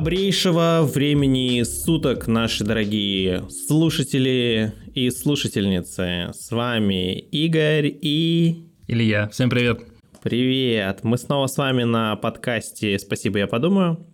[0.00, 6.30] Добрейшего времени суток, наши дорогие слушатели и слушательницы.
[6.32, 8.64] С вами Игорь и...
[8.88, 9.28] Илья.
[9.28, 9.82] Всем привет.
[10.22, 11.00] Привет.
[11.02, 14.06] Мы снова с вами на подкасте «Спасибо, я подумаю».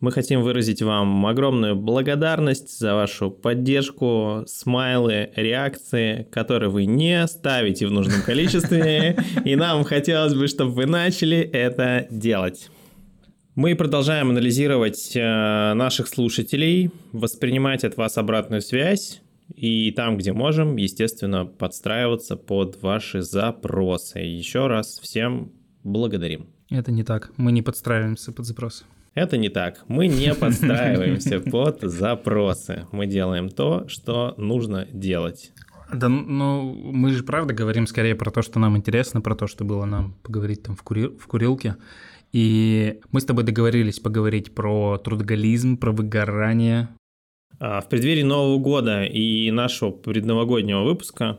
[0.00, 7.86] Мы хотим выразить вам огромную благодарность за вашу поддержку, смайлы, реакции, которые вы не ставите
[7.86, 12.68] в нужном количестве, и нам хотелось бы, чтобы вы начали это делать.
[13.58, 19.20] Мы продолжаем анализировать э, наших слушателей, воспринимать от вас обратную связь
[19.52, 24.20] и там, где можем, естественно, подстраиваться под ваши запросы.
[24.20, 25.50] Еще раз всем
[25.82, 26.46] благодарим.
[26.70, 27.32] Это не так.
[27.36, 28.84] Мы не подстраиваемся под запросы.
[29.14, 29.82] Это не так.
[29.88, 32.86] Мы не подстраиваемся под запросы.
[32.92, 35.50] Мы делаем то, что нужно делать.
[35.92, 39.64] Да, ну, мы же правда говорим скорее про то, что нам интересно, про то, что
[39.64, 41.08] было нам поговорить там в, кури...
[41.08, 41.76] в курилке.
[42.32, 46.88] И мы с тобой договорились поговорить про трудоголизм, про выгорание.
[47.58, 51.38] А, в преддверии Нового года и нашего предновогоднего выпуска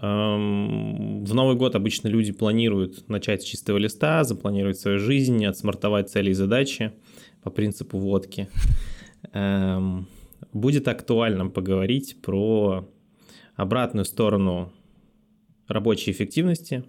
[0.00, 6.10] эм, в Новый год обычно люди планируют начать с чистого листа, запланировать свою жизнь, отсмартовать
[6.10, 6.92] цели и задачи
[7.42, 8.48] по принципу водки.
[9.32, 10.08] Эм,
[10.52, 12.88] будет актуально поговорить про
[13.56, 14.72] обратную сторону
[15.66, 16.84] рабочей эффективности,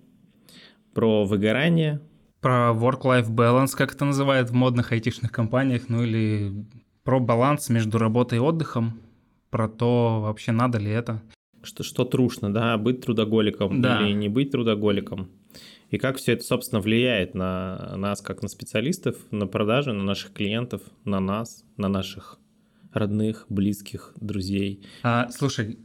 [0.93, 2.01] про выгорание,
[2.41, 6.65] про work-life balance, как это называют в модных айтишных компаниях, ну или
[7.03, 8.99] про баланс между работой и отдыхом,
[9.49, 11.21] про то, вообще надо ли это.
[11.61, 14.01] Что, что трушно, да, быть трудоголиком да.
[14.01, 15.29] или не быть трудоголиком.
[15.89, 20.33] И как все это, собственно, влияет на нас, как на специалистов, на продажи, на наших
[20.33, 22.39] клиентов, на нас, на наших
[22.93, 24.85] родных, близких, друзей.
[25.03, 25.79] А, слушай,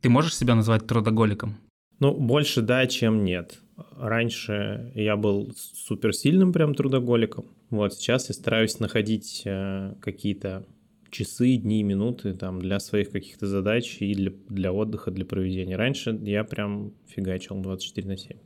[0.00, 1.56] ты можешь себя назвать трудоголиком?
[2.00, 3.60] Ну, больше да, чем нет.
[3.96, 7.46] Раньше я был суперсильным прям трудоголиком.
[7.70, 10.66] Вот сейчас я стараюсь находить э, какие-то
[11.10, 15.76] часы, дни, минуты там для своих каких-то задач и для, для отдыха, для проведения.
[15.76, 18.36] Раньше я прям фигачил 24 на 7.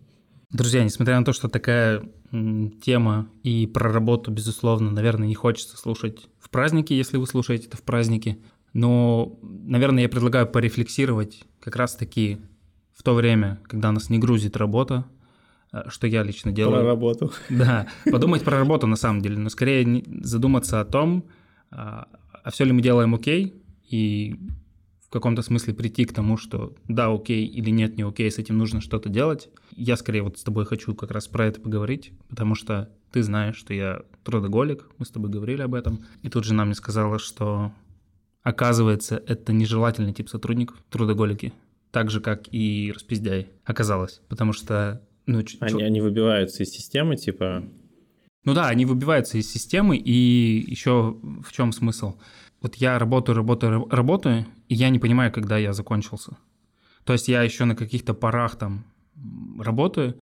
[0.50, 2.02] Друзья, несмотря на то, что такая
[2.82, 7.76] тема и про работу, безусловно, наверное, не хочется слушать в празднике, если вы слушаете это
[7.76, 8.38] в празднике,
[8.72, 12.38] но, наверное, я предлагаю порефлексировать как раз-таки
[12.94, 15.04] в то время, когда нас не грузит работа,
[15.88, 16.80] что я лично делаю.
[16.80, 17.32] Про работу.
[17.50, 21.24] Да, подумать про работу на самом деле, но скорее задуматься о том,
[21.70, 22.08] а,
[22.44, 24.36] а все ли мы делаем окей, и
[25.08, 28.58] в каком-то смысле прийти к тому, что да, окей или нет, не окей, с этим
[28.58, 29.48] нужно что-то делать.
[29.74, 33.56] Я скорее вот с тобой хочу как раз про это поговорить, потому что ты знаешь,
[33.56, 37.72] что я трудоголик, мы с тобой говорили об этом, и тут жена мне сказала, что
[38.42, 41.54] оказывается, это нежелательный тип сотрудников, трудоголики,
[41.90, 47.62] так же, как и распиздяй, оказалось, потому что ну, они, они выбиваются из системы, типа...
[48.44, 52.18] Ну да, они выбиваются из системы, и еще в чем смысл?
[52.62, 56.38] Вот я работаю, работаю, работаю, и я не понимаю, когда я закончился.
[57.04, 58.86] То есть я еще на каких-то парах там
[59.58, 60.18] работаю,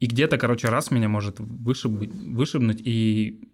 [0.00, 3.50] и где-то, короче, раз меня может вышибнуть, вышибнуть, и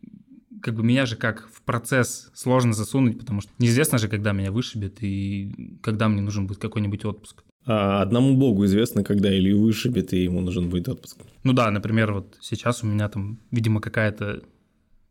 [0.60, 4.50] как бы меня же как в процесс сложно засунуть, потому что неизвестно же, когда меня
[4.50, 7.44] вышибет и когда мне нужен будет какой-нибудь отпуск.
[7.66, 11.18] А одному богу известно, когда Илью вышибет, и ему нужен будет отпуск.
[11.42, 14.42] Ну да, например, вот сейчас у меня там, видимо, какая-то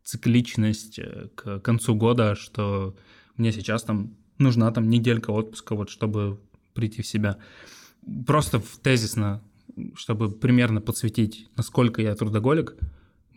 [0.06, 2.96] цикличность э, к концу года, что
[3.36, 6.40] мне сейчас там нужна там неделька отпуска, вот чтобы
[6.74, 7.38] прийти в себя.
[8.26, 9.42] Просто в тезисно,
[9.96, 12.76] чтобы примерно подсветить, насколько я трудоголик,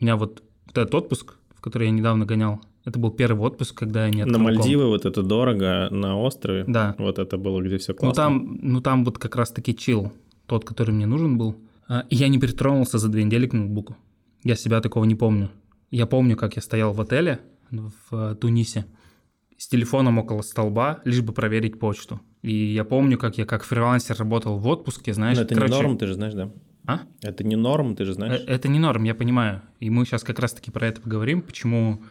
[0.00, 4.06] у меня вот этот отпуск, в который я недавно гонял, это был первый отпуск, когда
[4.06, 6.64] я не На Мальдивы вот это дорого, на острове.
[6.66, 6.94] Да.
[6.98, 8.08] Вот это было, где все классно.
[8.08, 10.10] Ну там, ну там вот как раз-таки чил,
[10.46, 11.56] тот, который мне нужен был.
[11.86, 13.96] А, и я не притронулся за две недели к ноутбуку.
[14.42, 15.50] Я себя такого не помню.
[15.90, 17.40] Я помню, как я стоял в отеле
[17.70, 18.86] в э, Тунисе
[19.58, 22.20] с телефоном около столба, лишь бы проверить почту.
[22.42, 25.36] И я помню, как я как фрилансер работал в отпуске, знаешь.
[25.36, 25.74] Но это короче...
[25.74, 26.50] не норм, ты же знаешь, да?
[26.86, 27.00] А?
[27.20, 28.40] Это не норм, ты же знаешь.
[28.46, 29.60] Э, это не норм, я понимаю.
[29.80, 32.02] И мы сейчас как раз-таки про это поговорим, почему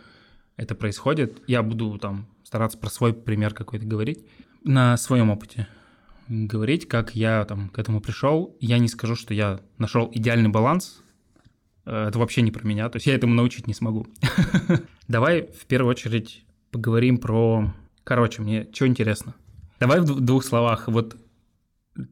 [0.57, 1.42] это происходит.
[1.48, 4.25] Я буду там стараться про свой пример какой-то говорить,
[4.63, 5.68] на своем опыте
[6.27, 8.56] говорить, как я там к этому пришел.
[8.59, 11.01] Я не скажу, что я нашел идеальный баланс.
[11.86, 14.07] Э, это вообще не про меня, то есть я этому научить не смогу.
[15.07, 17.74] Давай в первую очередь поговорим про...
[18.04, 19.36] Короче, мне что интересно.
[19.80, 20.88] Давай в двух словах.
[20.88, 21.15] Вот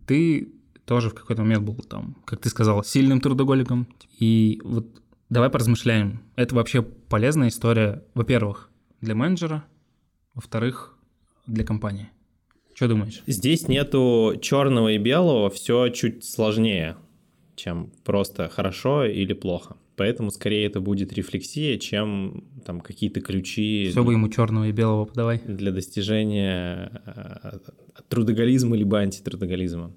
[0.06, 0.54] ты
[0.86, 3.88] тоже в какой-то момент был там, как ты сказал, сильным трудоголиком.
[4.20, 6.22] И вот Давай поразмышляем.
[6.36, 8.70] Это вообще полезная история, во-первых,
[9.02, 9.66] для менеджера,
[10.34, 10.98] во-вторых,
[11.48, 12.10] для компании.
[12.76, 13.24] Что думаешь?
[13.26, 16.98] Здесь нету черного и белого, все чуть сложнее,
[17.56, 19.78] чем просто хорошо или плохо.
[19.96, 23.88] Поэтому скорее это будет рефлексия, чем там какие-то ключи.
[23.92, 25.40] Все бы ему черного и белого подавай.
[25.46, 27.60] Для достижения э,
[28.10, 29.94] трудоголизма либо антитрудоголизма.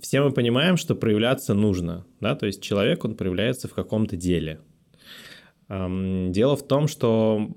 [0.00, 4.60] Все мы понимаем, что проявляться нужно, да, то есть человек, он проявляется в каком-то деле.
[5.68, 7.48] Дело в том, что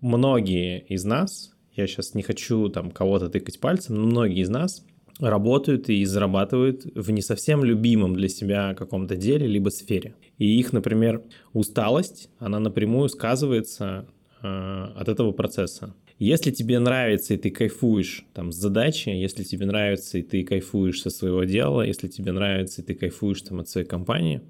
[0.00, 4.84] многие из нас, я сейчас не хочу там кого-то тыкать пальцем, но многие из нас
[5.18, 10.14] работают и зарабатывают в не совсем любимом для себя каком-то деле либо сфере.
[10.38, 11.22] И их, например,
[11.54, 14.06] усталость, она напрямую сказывается
[14.42, 15.94] э, от этого процесса.
[16.18, 21.02] Если тебе нравится и ты кайфуешь там с задачи, если тебе нравится и ты кайфуешь
[21.02, 24.40] со своего дела, если тебе нравится и ты кайфуешь там от своей компании,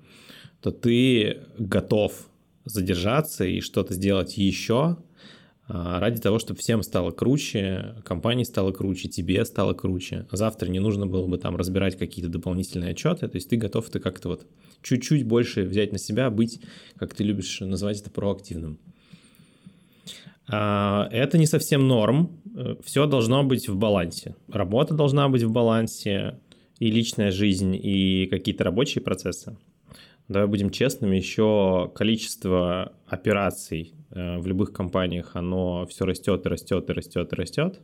[0.60, 2.30] то ты готов
[2.64, 4.96] задержаться и что-то сделать еще,
[5.68, 10.26] а, ради того, чтобы всем стало круче, компании стало круче, тебе стало круче.
[10.30, 13.98] Завтра не нужно было бы там разбирать какие-то дополнительные отчеты, то есть ты готов ты
[13.98, 14.46] как-то вот
[14.82, 16.60] чуть-чуть больше взять на себя, быть,
[16.96, 18.78] как ты любишь называть это, проактивным.
[20.48, 22.40] А, это не совсем норм,
[22.84, 24.34] все должно быть в балансе.
[24.48, 26.38] Работа должна быть в балансе,
[26.78, 29.56] и личная жизнь, и какие-то рабочие процессы.
[30.28, 36.88] Давай будем честными, еще количество операций Э, в любых компаниях оно все растет и растет
[36.88, 37.81] и растет и растет.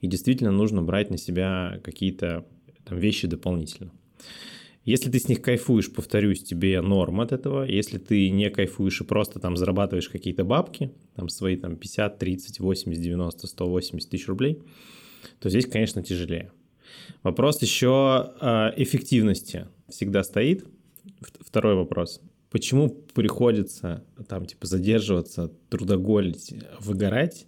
[0.00, 2.46] И действительно нужно брать на себя какие-то
[2.84, 3.90] там, вещи дополнительно.
[4.88, 7.64] Если ты с них кайфуешь, повторюсь, тебе норм от этого.
[7.64, 12.58] Если ты не кайфуешь и просто там зарабатываешь какие-то бабки, там свои там 50, 30,
[12.58, 14.62] 80, 90, 180 тысяч рублей,
[15.40, 16.52] то здесь, конечно, тяжелее.
[17.22, 20.64] Вопрос еще э, эффективности всегда стоит.
[21.40, 22.22] Второй вопрос.
[22.48, 27.46] Почему приходится там типа задерживаться, трудоголить, выгорать?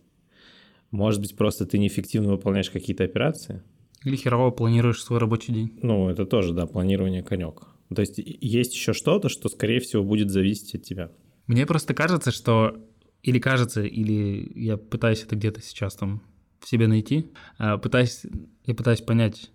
[0.91, 3.63] Может быть, просто ты неэффективно выполняешь какие-то операции?
[4.05, 5.79] Или херово планируешь свой рабочий день?
[5.83, 7.67] Ну, это тоже, да, планирование конек.
[7.95, 11.13] То есть есть еще что-то, что, скорее всего, будет зависеть от тебя.
[11.47, 12.77] Мне просто кажется, что...
[13.23, 16.23] Или кажется, или я пытаюсь это где-то сейчас там
[16.61, 18.23] в себе найти, а, пытаюсь,
[18.65, 19.51] я пытаюсь понять,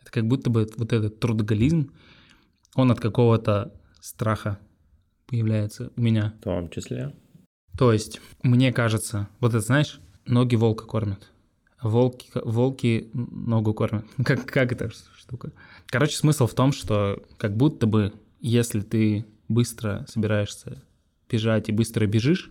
[0.00, 1.92] это как будто бы вот этот трудоголизм,
[2.74, 4.58] он от какого-то страха
[5.26, 6.34] появляется у меня.
[6.40, 7.14] В том числе.
[7.78, 11.30] То есть, мне кажется, вот это знаешь, ноги волка кормят.
[11.84, 14.06] Волки, волки ногу кормят.
[14.24, 15.52] Как, как эта штука?
[15.86, 20.82] Короче, смысл в том, что как будто бы, если ты быстро собираешься
[21.28, 22.50] бежать и быстро бежишь,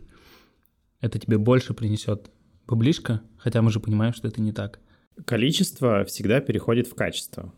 [1.02, 2.30] это тебе больше принесет
[2.68, 4.80] баблишка, хотя мы же понимаем, что это не так.
[5.26, 7.52] Количество всегда переходит в качество.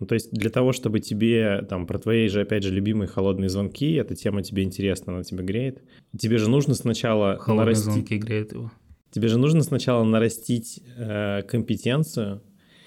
[0.00, 3.48] Ну, то есть для того, чтобы тебе, там, про твои же, опять же, любимые холодные
[3.48, 5.82] звонки, эта тема тебе интересна, она тебя греет,
[6.18, 7.84] тебе же нужно сначала Холодные нарастить...
[7.84, 8.72] звонки греют его.
[9.12, 12.42] Тебе же нужно сначала нарастить э, компетенцию,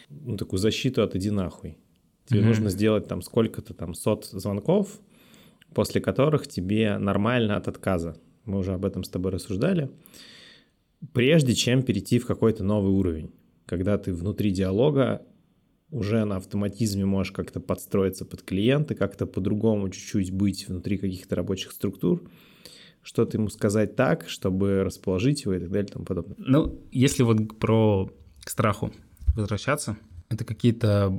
[0.10, 1.78] ну, такую защиту от иди нахуй.
[2.26, 2.48] Тебе угу.
[2.48, 5.00] нужно сделать там сколько-то там сот звонков,
[5.76, 8.20] после которых тебе нормально от отказа.
[8.44, 9.92] Мы уже об этом с тобой рассуждали.
[11.14, 13.32] Прежде чем перейти в какой-то новый уровень,
[13.68, 15.22] когда ты внутри диалога
[15.92, 21.72] уже на автоматизме можешь как-то подстроиться под клиента, как-то по-другому чуть-чуть быть внутри каких-то рабочих
[21.72, 22.28] структур,
[23.06, 26.36] что-то ему сказать так, чтобы расположить его и так далее и тому подобное.
[26.40, 28.12] Ну, если вот про
[28.44, 28.92] к страху
[29.36, 29.96] возвращаться,
[30.30, 31.18] это какие-то...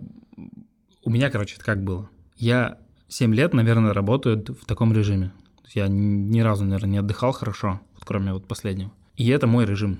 [1.05, 2.11] У меня, короче, это как было.
[2.37, 5.33] Я 7 лет, наверное, работаю в таком режиме.
[5.75, 8.93] Я ни разу, наверное, не отдыхал хорошо, вот кроме вот последнего.
[9.17, 9.99] И это мой режим.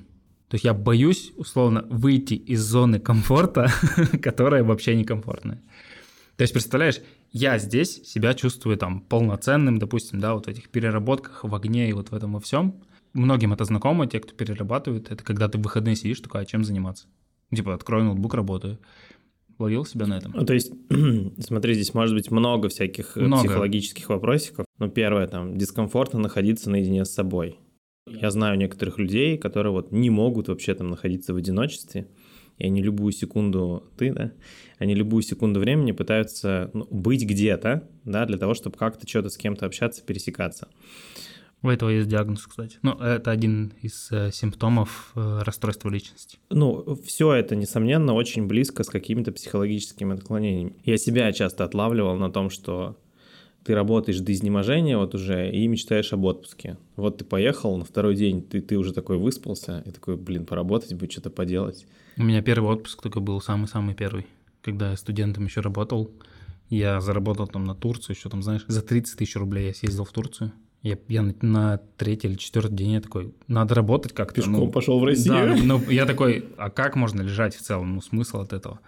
[0.49, 3.71] То есть я боюсь, условно, выйти из зоны комфорта,
[4.23, 5.63] которая вообще некомфортная.
[6.37, 7.01] То есть, представляешь,
[7.33, 11.93] я здесь себя чувствую там полноценным, допустим, да, вот в этих переработках, в огне и
[11.93, 12.83] вот в этом во всем.
[13.13, 16.65] Многим это знакомо, те, кто перерабатывает, это когда ты в выходные сидишь, такой, а чем
[16.65, 17.07] заниматься?
[17.55, 18.79] Типа, открою ноутбук, работаю.
[19.59, 20.33] Ловил себя на этом?
[20.37, 20.73] Ну, то есть,
[21.39, 23.45] смотри, здесь может быть много всяких э, много.
[23.45, 24.67] психологических вопросиков.
[24.79, 27.59] Ну, первое, там, дискомфортно находиться наедине с собой.
[28.07, 32.07] Я знаю некоторых людей, которые вот не могут вообще там находиться в одиночестве,
[32.59, 34.33] и они любую секунду, ты, да,
[34.79, 39.37] они любую секунду времени пытаются ну, быть где-то, да, для того, чтобы как-то что-то с
[39.37, 40.69] кем-то общаться, пересекаться.
[41.63, 42.79] У этого есть диагноз, кстати.
[42.83, 46.39] Ну, это один из э, симптомов э, расстройства личности.
[46.51, 50.77] Ну, все это, несомненно, очень близко с какими-то психологическими отклонениями.
[50.85, 52.97] Я себя часто отлавливал на том, что
[53.67, 56.77] ты работаешь до изнеможения вот уже и мечтаешь об отпуске.
[56.95, 60.95] Вот ты поехал, на второй день ты, ты уже такой выспался, и такой, блин, поработать
[60.95, 61.85] бы, что-то поделать.
[62.17, 64.27] У меня первый отпуск только был самый-самый первый.
[64.63, 66.13] Когда я студентом еще работал,
[66.71, 70.13] я заработал там на Турцию, еще там, знаешь, за 30 тысяч рублей я съездил в
[70.13, 70.53] Турцию.
[70.83, 74.37] Я, я на, третий или четвертый день я такой, надо работать как-то.
[74.37, 75.57] Пешком ну, пошел в Россию?
[75.57, 77.97] Да, ну, я такой, а как можно лежать в целом?
[77.97, 78.79] Ну, смысл от этого?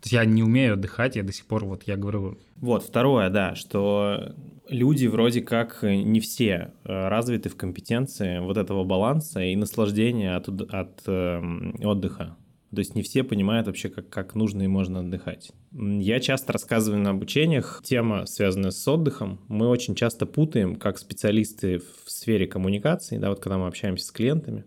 [0.00, 2.38] То есть я не умею отдыхать, я до сих пор, вот я говорю...
[2.56, 4.34] Вот, второе, да, что
[4.68, 10.48] люди вроде как не все э, развиты в компетенции вот этого баланса и наслаждения от,
[10.48, 11.40] от э,
[11.82, 12.36] отдыха.
[12.74, 15.52] То есть не все понимают вообще, как, как нужно и можно отдыхать.
[15.72, 21.78] Я часто рассказываю на обучениях, тема, связанная с отдыхом, мы очень часто путаем, как специалисты
[21.78, 24.64] в сфере коммуникации, да, вот когда мы общаемся с клиентами,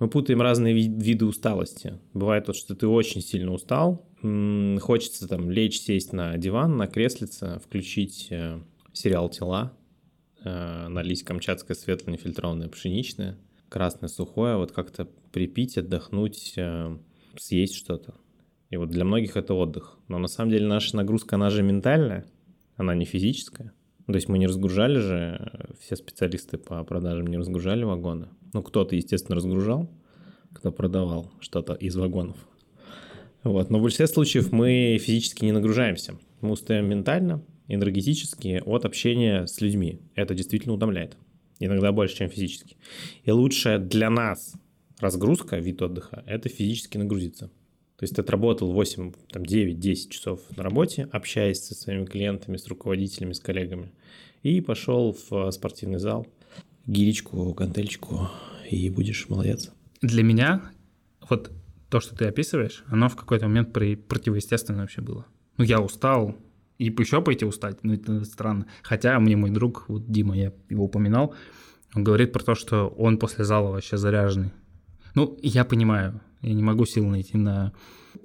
[0.00, 2.00] мы путаем разные виды усталости.
[2.12, 4.06] Бывает вот, что ты очень сильно устал,
[4.80, 8.58] хочется там лечь, сесть на диван, на креслице, включить э,
[8.92, 9.76] сериал «Тела»,
[10.42, 13.38] э, налить камчатское светлое нефильтрованное пшеничное,
[13.68, 16.96] красное сухое, вот как-то припить, отдохнуть, э,
[17.36, 18.14] съесть что-то.
[18.70, 19.98] И вот для многих это отдых.
[20.08, 22.24] Но на самом деле наша нагрузка, она же ментальная,
[22.76, 23.72] она не физическая.
[24.06, 28.28] То есть мы не разгружали же, все специалисты по продажам не разгружали вагоны.
[28.52, 29.90] Ну, кто-то, естественно, разгружал,
[30.52, 32.36] кто продавал что-то из вагонов.
[33.44, 33.70] Вот.
[33.70, 36.18] Но в большинстве случаев мы физически не нагружаемся.
[36.40, 40.00] Мы устаем ментально, энергетически от общения с людьми.
[40.14, 41.16] Это действительно утомляет.
[41.60, 42.76] Иногда больше, чем физически.
[43.22, 44.54] И лучшая для нас
[44.98, 47.50] разгрузка, вид отдыха, это физически нагрузиться.
[47.96, 52.56] То есть ты отработал 8, там, 9, 10 часов на работе, общаясь со своими клиентами,
[52.56, 53.92] с руководителями, с коллегами,
[54.42, 56.26] и пошел в спортивный зал,
[56.86, 58.28] гиречку, гантельчику,
[58.68, 59.70] и будешь молодец.
[60.02, 60.62] Для меня
[61.30, 61.52] вот
[61.94, 65.26] то, что ты описываешь, оно в какой-то момент противоестественно вообще было.
[65.58, 66.36] Ну, я устал,
[66.76, 68.66] и еще пойти устать, ну, это странно.
[68.82, 71.36] Хотя мне мой друг, вот Дима, я его упоминал,
[71.94, 74.50] он говорит про то, что он после зала вообще заряженный.
[75.14, 77.72] Ну, я понимаю, я не могу сил найти на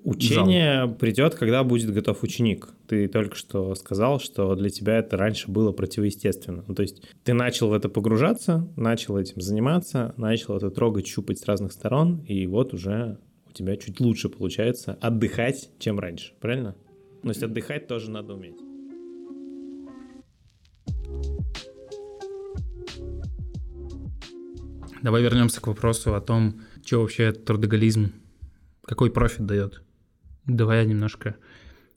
[0.03, 0.95] Учение зал.
[0.95, 2.69] придет, когда будет готов ученик.
[2.87, 6.63] Ты только что сказал, что для тебя это раньше было противоестественно.
[6.65, 11.37] Ну, то есть ты начал в это погружаться, начал этим заниматься, начал это трогать, щупать
[11.37, 13.19] с разных сторон, и вот уже
[13.59, 16.75] тебя чуть лучше получается отдыхать, чем раньше, правильно?
[17.21, 18.55] То есть отдыхать тоже надо уметь.
[25.01, 28.13] Давай вернемся к вопросу о том, что вообще трудоголизм,
[28.83, 29.83] какой профит дает.
[30.45, 31.35] Давай я немножко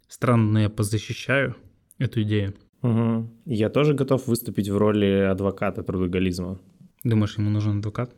[0.08, 1.56] странно, но я позащищаю
[1.98, 2.54] эту идею.
[2.82, 3.30] Угу.
[3.46, 6.60] Я тоже готов выступить в роли адвоката трудоголизма.
[7.04, 8.14] Думаешь, ему нужен адвокат?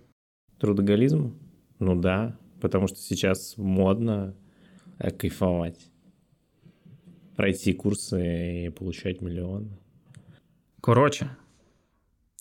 [0.59, 1.39] Трудоголизм?
[1.79, 4.35] Ну да, потому что сейчас модно
[4.99, 5.91] э, кайфовать.
[7.37, 9.69] Пройти курсы и получать миллионы.
[10.81, 11.29] Короче,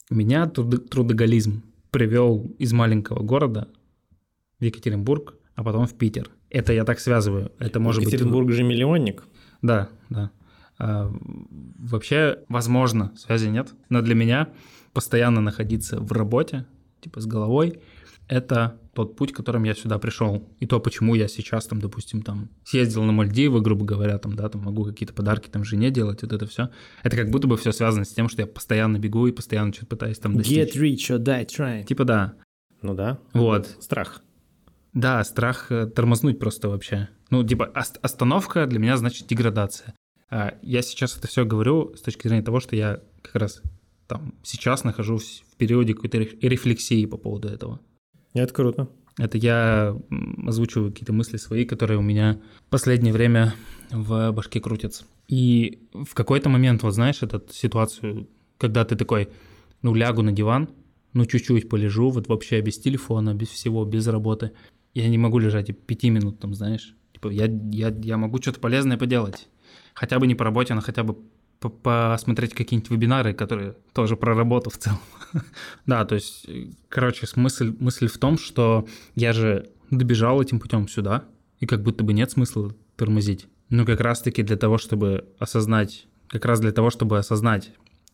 [0.10, 1.62] меня трудоголизм
[1.92, 3.68] привел из маленького города
[4.62, 6.32] в Екатеринбург, а потом в Питер.
[6.50, 7.52] Это я так связываю.
[7.60, 8.56] Это может Екатеринбург быть...
[8.56, 9.26] же миллионник.
[9.62, 10.32] Да, да.
[10.80, 11.12] А,
[11.80, 14.54] вообще, возможно, связи нет, но для меня
[14.94, 16.66] постоянно находиться в работе,
[17.02, 17.82] типа с головой,
[18.28, 20.48] это тот путь, которым я сюда пришел.
[20.60, 24.50] И то, почему я сейчас там, допустим, там съездил на Мальдивы, грубо говоря, там, да,
[24.50, 26.70] там могу какие-то подарки там жене делать, вот это все.
[27.02, 29.88] Это как будто бы все связано с тем, что я постоянно бегу и постоянно что-то
[29.88, 30.76] пытаюсь там достичь.
[30.76, 31.86] Get rich or die trying.
[31.86, 32.36] Типа да.
[32.82, 33.20] Ну да.
[33.34, 33.68] Вот.
[33.80, 34.22] Страх.
[34.94, 37.10] Да, страх э, тормознуть просто вообще.
[37.32, 39.96] Ну, типа, остановка для меня значит деградация.
[40.30, 43.62] А я сейчас это все говорю с точки зрения того, что я как раз
[44.08, 47.80] там сейчас нахожусь в периоде какой-то рефлексии по поводу этого.
[48.34, 48.90] Это круто.
[49.18, 49.96] Это я
[50.46, 53.54] озвучиваю какие-то мысли свои, которые у меня в последнее время
[53.92, 55.06] в башке крутятся.
[55.28, 59.30] И в какой-то момент, вот знаешь, эту ситуацию, когда ты такой,
[59.82, 60.70] ну, лягу на диван,
[61.14, 64.52] ну, чуть-чуть полежу, вот вообще без телефона, без всего, без работы.
[64.96, 66.96] Я не могу лежать и пяти минут там, знаешь.
[67.14, 69.48] Типа, я, я, я могу что-то полезное поделать.
[69.94, 71.18] Хотя бы не по работе, но хотя бы
[71.70, 75.00] посмотреть какие-нибудь вебинары, которые тоже про работу в целом.
[75.86, 76.48] да, то есть,
[76.90, 81.26] короче, смысл, мысль в том, что я же добежал этим путем сюда,
[81.60, 83.48] и как будто бы нет смысла тормозить.
[83.70, 87.72] Но как раз-таки для того, чтобы осознать, как раз для того, чтобы осознать,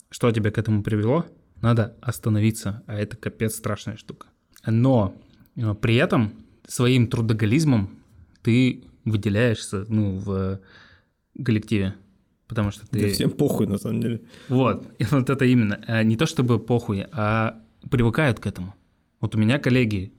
[0.10, 1.26] что тебя к этому привело,
[1.62, 4.28] надо остановиться, а это капец страшная штука.
[4.66, 5.16] Но
[5.56, 6.34] э, при этом
[6.68, 7.90] своим трудоголизмом
[8.42, 10.60] ты выделяешься ну, в
[11.44, 11.96] коллективе
[12.50, 13.00] потому что ты...
[13.00, 14.22] Да всем похуй, на самом деле.
[14.50, 15.80] Вот, и вот это именно.
[15.88, 18.76] А не то чтобы похуй, а привыкают к этому.
[19.22, 20.12] Вот у меня коллеги,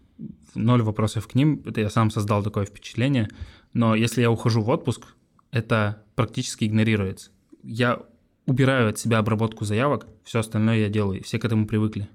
[0.54, 3.28] ноль вопросов к ним, это я сам создал такое впечатление,
[3.74, 5.06] но если я ухожу в отпуск,
[5.50, 7.30] это практически игнорируется.
[7.64, 8.00] Я
[8.46, 12.08] убираю от себя обработку заявок, все остальное я делаю, все к этому привыкли.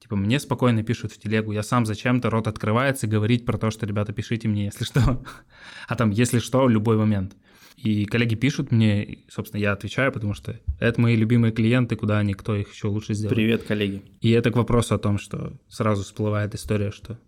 [0.00, 3.84] Типа мне спокойно пишут в телегу, я сам зачем-то, рот открывается, говорить про то, что,
[3.84, 5.22] ребята, пишите мне, если что.
[5.88, 7.36] А там, если что, любой момент.
[7.76, 12.18] И коллеги пишут мне, и, собственно, я отвечаю, потому что это мои любимые клиенты, куда
[12.18, 13.34] они, кто их еще лучше сделает.
[13.34, 14.02] Привет, коллеги.
[14.20, 17.18] И это к вопросу о том, что сразу всплывает история, что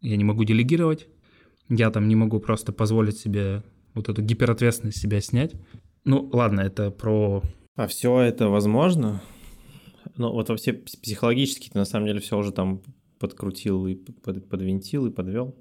[0.00, 1.06] я не могу делегировать,
[1.68, 3.62] я там не могу просто позволить себе
[3.94, 5.52] вот эту гиперответственность себя снять.
[6.04, 7.42] Ну, ладно, это про...
[7.76, 9.22] А все это возможно?
[10.16, 12.82] Ну, вот вообще психологически ты на самом деле все уже там
[13.18, 15.56] подкрутил и под, подвинтил и подвел.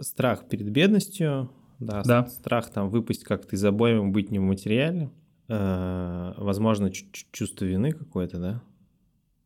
[0.00, 2.26] Страх перед бедностью, да, Да.
[2.26, 5.10] страх там выпасть как-то из обоим, быть не в материале.
[5.48, 8.62] Э, возможно, чу- чу- чувство вины какое-то, да?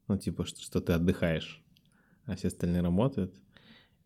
[0.09, 1.63] Ну, типа, что, что ты отдыхаешь,
[2.27, 3.35] а все остальные работают.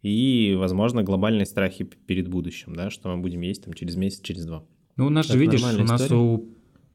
[0.02, 4.44] И, возможно, глобальные страхи перед будущим, да, что мы будем есть там через месяц, через
[4.44, 4.64] два.
[4.96, 6.20] Ну, у нас же, Это видишь, у нас история.
[6.20, 6.48] у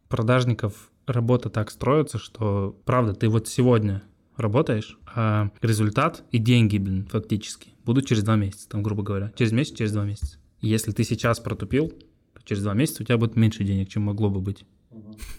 [0.09, 4.03] продажников работа так строится, что, правда, ты вот сегодня
[4.35, 9.31] работаешь, а результат и деньги, блин, фактически, будут через два месяца, там, грубо говоря.
[9.35, 10.37] Через месяц, через два месяца.
[10.61, 14.29] Если ты сейчас протупил, то через два месяца у тебя будет меньше денег, чем могло
[14.29, 14.65] бы быть.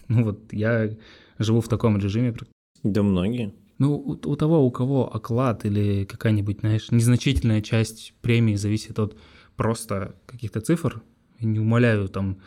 [0.07, 0.95] Ну вот я
[1.39, 2.35] живу в таком режиме.
[2.83, 3.53] Да многие.
[3.77, 9.17] Ну, у, у того, у кого оклад или какая-нибудь, знаешь, незначительная часть премии зависит от
[9.55, 11.01] просто каких-то цифр,
[11.39, 12.37] не умоляю там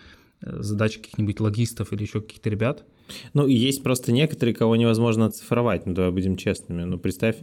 [0.41, 2.85] э, задач каких-нибудь логистов или еще каких-то ребят.
[3.33, 6.85] Ну, и есть просто некоторые, кого невозможно оцифровать, ну, давай будем честными.
[6.85, 7.37] Ну, представь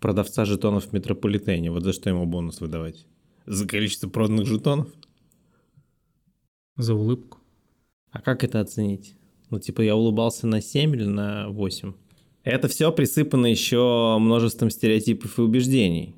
[0.00, 3.06] продавца жетонов в метрополитене, вот за что ему бонус выдавать?
[3.46, 4.88] За количество проданных жетонов?
[6.76, 7.38] За улыбку.
[8.10, 9.14] А как это оценить?
[9.50, 11.94] Ну, типа, я улыбался на 7 или на 8?
[12.42, 16.14] Это все присыпано еще множеством стереотипов и убеждений.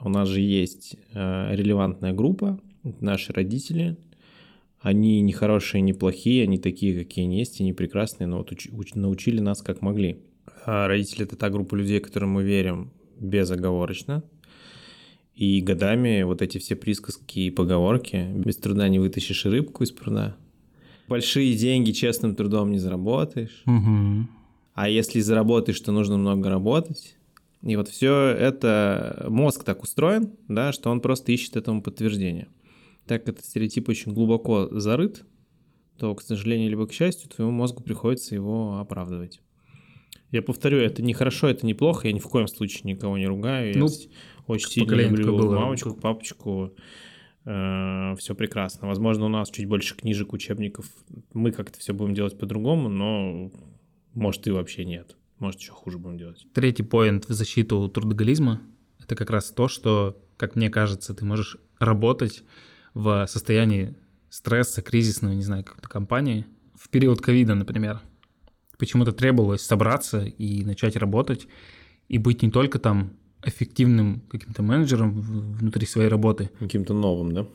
[0.00, 3.96] У нас же есть э, релевантная группа, это наши родители.
[4.80, 8.70] Они не хорошие, не плохие, они такие, какие они есть, они прекрасные, но вот уч-
[8.70, 10.22] уч- научили нас как могли.
[10.64, 14.22] А родители— это та группа людей, которым мы верим безоговорочно.
[15.38, 20.36] И годами вот эти все присказки и поговорки «без труда не вытащишь рыбку из пруда»,
[21.06, 23.62] большие деньги честным трудом не заработаешь.
[23.64, 24.28] Угу.
[24.74, 27.16] А если заработаешь, то нужно много работать.
[27.62, 32.48] И вот все это мозг так устроен, да, что он просто ищет этому подтверждение.
[33.06, 35.24] Так как этот стереотип очень глубоко зарыт,
[35.98, 39.40] то, к сожалению, либо к счастью, твоему мозгу приходится его оправдывать.
[40.30, 43.78] Я повторю, это не хорошо, это неплохо, я ни в коем случае никого не ругаю.
[43.78, 43.88] Ну,
[44.48, 45.58] очень сильно люблю было.
[45.58, 46.74] мамочку, папочку.
[47.44, 48.88] все прекрасно.
[48.88, 50.86] Возможно, у нас чуть больше книжек, учебников.
[51.32, 53.50] Мы как-то все будем делать по-другому, но
[54.12, 55.16] может и вообще нет.
[55.38, 56.46] Может, еще хуже будем делать.
[56.52, 58.60] Третий поинт в защиту трудоголизма–
[59.02, 62.42] это как раз то, что, как мне кажется, ты можешь работать
[62.92, 63.94] в состоянии
[64.28, 66.44] стресса, кризисного, не знаю, какой-то компании.
[66.74, 68.00] В период ковида, например,
[68.76, 71.46] почему-то требовалось собраться и начать работать,
[72.08, 73.12] и быть не только там
[73.44, 77.46] эффективным каким-то менеджером внутри своей работы, Каким-то новым, да?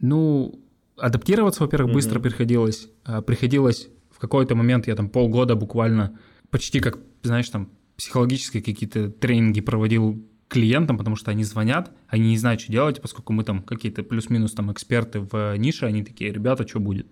[0.00, 0.58] ну,
[0.96, 1.94] адаптироваться, во-первых, Мгм.
[1.94, 2.88] быстро приходилось.
[3.04, 6.18] А приходилось в какой-то момент, я там полгода буквально
[6.50, 12.38] почти как, знаешь, там психологические какие-то тренинги проводил клиентам, потому что они звонят, они не
[12.38, 16.66] знают, что делать, поскольку мы там какие-то плюс-минус там эксперты в нише, они такие, ребята,
[16.66, 17.06] что будет?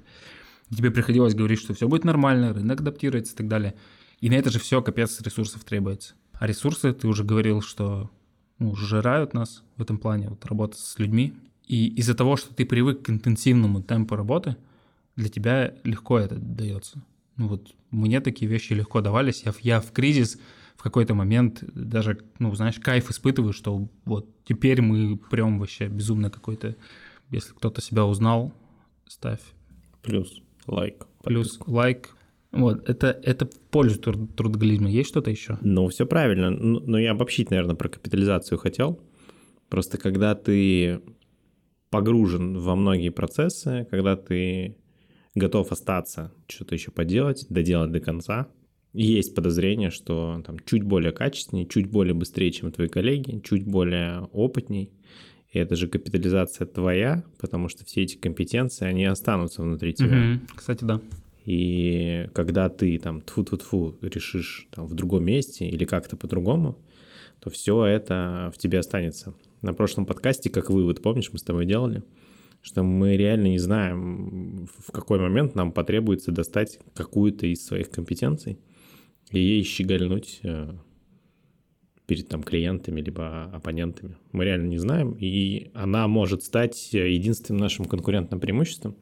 [0.70, 3.75] И тебе приходилось говорить, что все будет нормально, рынок адаптируется и так далее.
[4.20, 6.14] И на это же все капец ресурсов требуется.
[6.42, 8.11] А ресурсы, ты уже говорил, что
[8.59, 11.35] ну, сжирают нас в этом плане, вот работа с людьми.
[11.68, 14.57] И из-за того, что ты привык к интенсивному темпу работы,
[15.14, 17.00] для тебя легко это дается.
[17.37, 19.44] Ну вот мне такие вещи легко давались.
[19.44, 20.37] Я, я в кризис
[20.74, 26.28] в какой-то момент даже, ну, знаешь, кайф испытываю, что вот теперь мы прям вообще безумно
[26.28, 26.74] какой-то...
[27.31, 28.52] Если кто-то себя узнал,
[29.07, 29.42] ставь
[30.02, 31.07] Плюс лайк.
[31.22, 32.16] плюс лайк.
[32.52, 34.90] Вот, это, это в пользу труд- трудоголизма.
[34.90, 35.58] Есть что-то еще?
[35.62, 36.50] Ну, все правильно.
[36.50, 39.00] Ну, Но я обобщить, наверное, про капитализацию хотел.
[39.68, 41.00] Просто когда ты
[41.88, 44.76] погружен во многие процессы, когда ты
[45.34, 48.48] готов остаться, что-то еще поделать, доделать до конца,
[48.92, 54.28] есть подозрение, что там чуть более качественнее, чуть более быстрее, чем твои коллеги, чуть более
[54.32, 54.90] опытней.
[55.50, 60.16] И это же капитализация твоя, потому что все эти компетенции, они останутся внутри тебя.
[60.16, 60.46] Мгм.
[60.54, 61.00] Кстати, да.
[61.44, 66.78] И когда ты там тфу тфу тфу решишь там в другом месте или как-то по-другому,
[67.40, 69.35] то все это в тебе останется.
[69.62, 72.05] На прошлом подкасте, как вывод, помнишь, мы с тобой делали,
[72.62, 78.59] что мы реально не знаем, в какой момент нам потребуется достать какую-то из своих компетенций
[79.33, 80.72] и ей щегольнуть э,
[82.07, 84.16] перед там клиентами либо оппонентами.
[84.31, 88.96] Мы реально не знаем, и она может стать единственным нашим конкурентным преимуществом,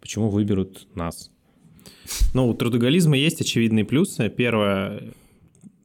[0.00, 1.30] почему выберут нас.
[2.34, 4.28] Ну, у трудоголизма есть очевидные плюсы.
[4.28, 5.14] Первое,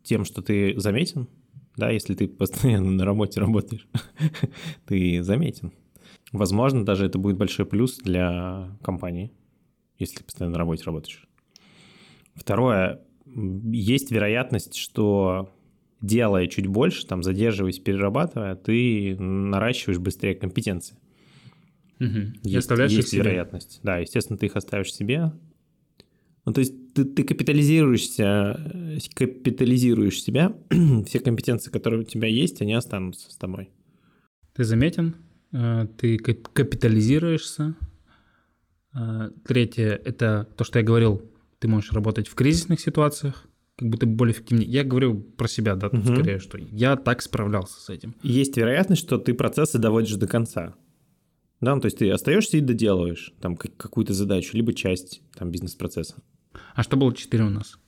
[0.04, 1.28] тем, что ты заметен,
[1.76, 3.88] да, если ты постоянно на работе работаешь,
[4.86, 5.72] ты заметен.
[6.32, 9.32] Возможно, даже это будет большой плюс для компании,
[10.00, 11.28] если ты постоянно на работе работаешь.
[12.36, 13.02] Второе,
[13.72, 15.54] есть вероятность, что
[16.02, 20.98] делая чуть больше, там, задерживаясь, перерабатывая, ты наращиваешь быстрее компетенции.
[22.00, 22.34] Угу.
[22.44, 23.80] Есть, есть вероятность.
[23.84, 25.32] Да, естественно, ты их оставишь себе.
[26.46, 30.54] Ну, то есть ты, ты капитализируешься, э, капитализируешь себя,
[31.06, 33.72] все компетенции, которые у тебя есть, они останутся с тобой.
[34.54, 35.16] Ты заметен,
[35.54, 37.76] э, ты кап- капитализируешься.
[38.96, 41.22] Э, Третье– это то, что я говорил,
[41.60, 44.70] ты можешь работать в кризисных ситуациях, как будто более эффективнее.
[44.70, 46.16] Я говорю про себя, да, тут Мгм.
[46.16, 48.16] скорее, что я так справлялся с этим.
[48.22, 50.76] Есть вероятность, что ты процессы доводишь до конца.
[51.62, 55.50] Да, ну, то есть ты остаешься и доделываешь там как- какую-то задачу, либо часть там
[55.50, 56.22] бизнес-процесса.
[56.76, 57.80] А что было 4 у нас?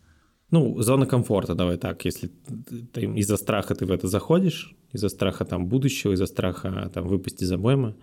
[0.51, 2.29] Ну, зона комфорта, давай так, если
[2.93, 7.41] ты- из-за страха ты в это заходишь, из-за страха там будущего, из-за страха там выпасть
[7.41, 7.95] из обоймы,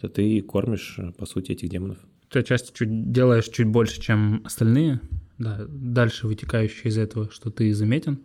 [0.00, 1.98] то ты кормишь, по сути, этих демонов.
[2.30, 5.00] Ты отчасти чуть делаешь чуть больше, чем остальные.
[5.38, 8.18] Да, дальше вытекающее из этого, что ты заметен.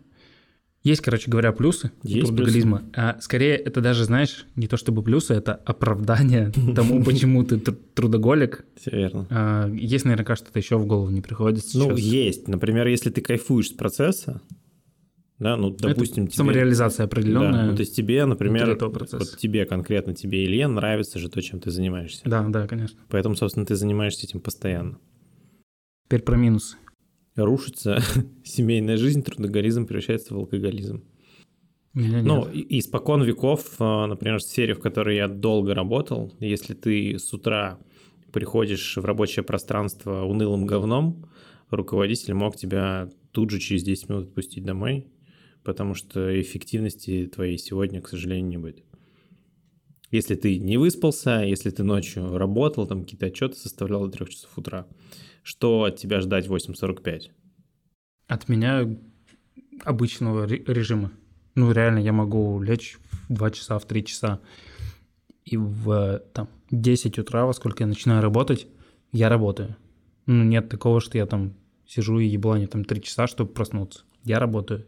[0.81, 2.83] Есть, короче говоря, плюсы Есть трудоголизма.
[2.95, 7.77] А скорее, это даже, знаешь, не то чтобы плюсы, это оправдание тому, почему ты тр-
[7.93, 8.65] трудоголик.
[8.79, 9.27] Все верно.
[9.29, 11.75] А, Есть наверняка что-то еще в голову не приходит сейчас.
[11.75, 12.47] Ну, есть.
[12.47, 14.41] Например, если ты кайфуешь с процесса,
[15.37, 16.35] да, ну, Это допустим, тебе...
[16.35, 17.65] самореализация Да, определенная.
[17.65, 21.71] ну, то есть тебе, например, вот тебе конкретно, тебе, Илье, нравится же то, чем ты
[21.71, 22.21] занимаешься.
[22.25, 22.99] Да, да, конечно.
[23.09, 24.97] Поэтому, собственно, ты занимаешься этим постоянно.
[26.07, 26.75] Теперь про минусы.
[27.45, 28.01] Рушится
[28.43, 31.03] семейная жизнь, трудоголизм превращается в алкоголизм.
[31.93, 32.23] Нет.
[32.23, 37.17] Ну, и- испокон веков, э, например, в сфере, в которой я долго работал, если ты
[37.17, 37.79] с утра
[38.31, 41.25] приходишь в рабочее пространство унылым говном,
[41.71, 45.07] руководитель мог тебя тут же через 10 минут отпустить домой,
[45.63, 48.83] потому что эффективности твоей сегодня, к сожалению, не будет.
[50.11, 54.57] Если ты не выспался, если ты ночью работал, там какие-то отчеты составлял до 3 часов
[54.57, 54.87] утра,
[55.43, 57.29] что от тебя ждать в 8.45?
[58.27, 58.87] От меня
[59.83, 61.11] обычного ре- режима.
[61.55, 64.39] Ну, реально, я могу лечь в 2 часа, в 3 часа.
[65.45, 68.67] И в там, 10 утра, во сколько я начинаю работать,
[69.11, 69.75] я работаю.
[70.25, 71.53] Ну, нет такого, что я там
[71.87, 74.03] сижу и ебланю там 3 часа, чтобы проснуться.
[74.23, 74.85] Я работаю.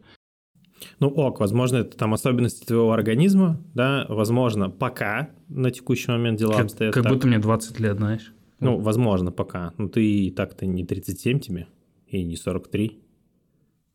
[0.99, 6.53] Ну, ок, возможно, это там особенности твоего организма, да, возможно, пока на текущий момент дела
[6.53, 7.11] Как, обстоят как так.
[7.13, 8.33] будто мне 20 лет, знаешь.
[8.59, 9.73] Ну, возможно, пока.
[9.77, 11.67] Ну, ты и так-то не 37 тебе,
[12.07, 13.01] и не 43.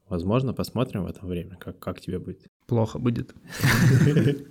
[0.09, 2.47] Возможно, посмотрим в это время, как, как тебе будет.
[2.67, 3.35] Плохо будет.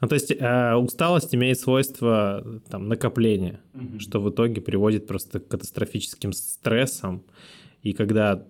[0.00, 3.62] Ну, то есть э, усталость имеет свойство там, накопления,
[3.98, 7.24] что в итоге приводит просто к катастрофическим стрессам.
[7.80, 8.46] И когда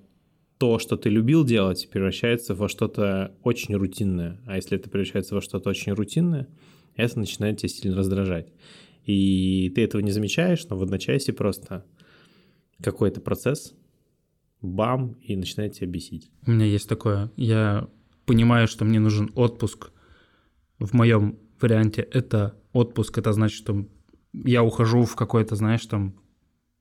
[0.65, 4.41] то, что ты любил делать, превращается во что-то очень рутинное.
[4.47, 6.49] А если это превращается во что-то очень рутинное,
[6.97, 8.51] это начинает тебя сильно раздражать.
[9.05, 11.85] И ты этого не замечаешь, но в одночасье просто
[12.83, 13.75] какой-то процесс,
[14.63, 16.31] бам, и начинает тебя бесить.
[16.47, 17.31] У меня есть такое.
[17.37, 17.87] Я
[18.25, 19.91] понимаю, что мне нужен отпуск.
[20.79, 23.19] В моем варианте это отпуск.
[23.19, 23.87] Это значит, что
[24.33, 26.15] я ухожу в какой-то, знаешь, там...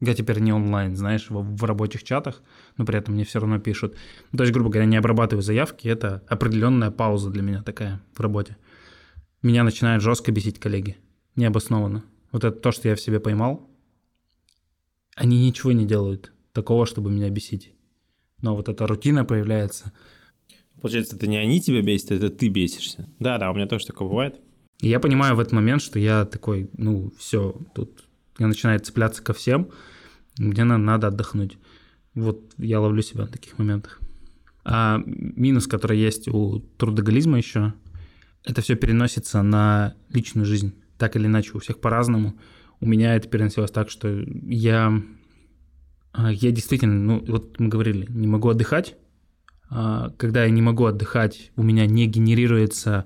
[0.05, 2.41] Я теперь не онлайн, знаешь, в, в рабочих чатах,
[2.75, 3.95] но при этом мне все равно пишут.
[4.33, 5.87] Ну, то есть, грубо говоря, не обрабатываю заявки.
[5.87, 8.57] Это определенная пауза для меня такая в работе.
[9.41, 10.97] Меня начинают жестко бесить коллеги.
[11.37, 12.03] Необоснованно.
[12.33, 13.69] Вот это то, что я в себе поймал.
[15.15, 17.71] Они ничего не делают такого, чтобы меня бесить.
[18.41, 19.93] Но вот эта рутина появляется.
[20.81, 23.07] Получается, это не они тебя бесят, это ты бесишься.
[23.19, 24.41] Да-да, у меня тоже такое бывает.
[24.81, 28.03] И я понимаю в этот момент, что я такой, ну, все, тут
[28.37, 29.69] я начинаю цепляться ко всем,
[30.37, 31.57] мне на- надо отдохнуть.
[32.15, 33.99] Вот я ловлю себя на таких моментах.
[34.65, 37.73] А минус, который есть у трудоголизма еще,
[38.43, 40.73] это все переносится на личную жизнь.
[40.97, 42.37] Так или иначе, у всех по-разному.
[42.79, 45.01] У меня это переносилось так, что я,
[46.11, 48.95] а, я действительно, ну, вот мы говорили, не могу отдыхать.
[49.69, 53.05] А, Когда я не могу отдыхать, у меня не генерируется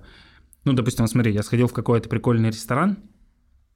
[0.67, 2.97] ну, допустим, смотри, я сходил в какой-то прикольный ресторан,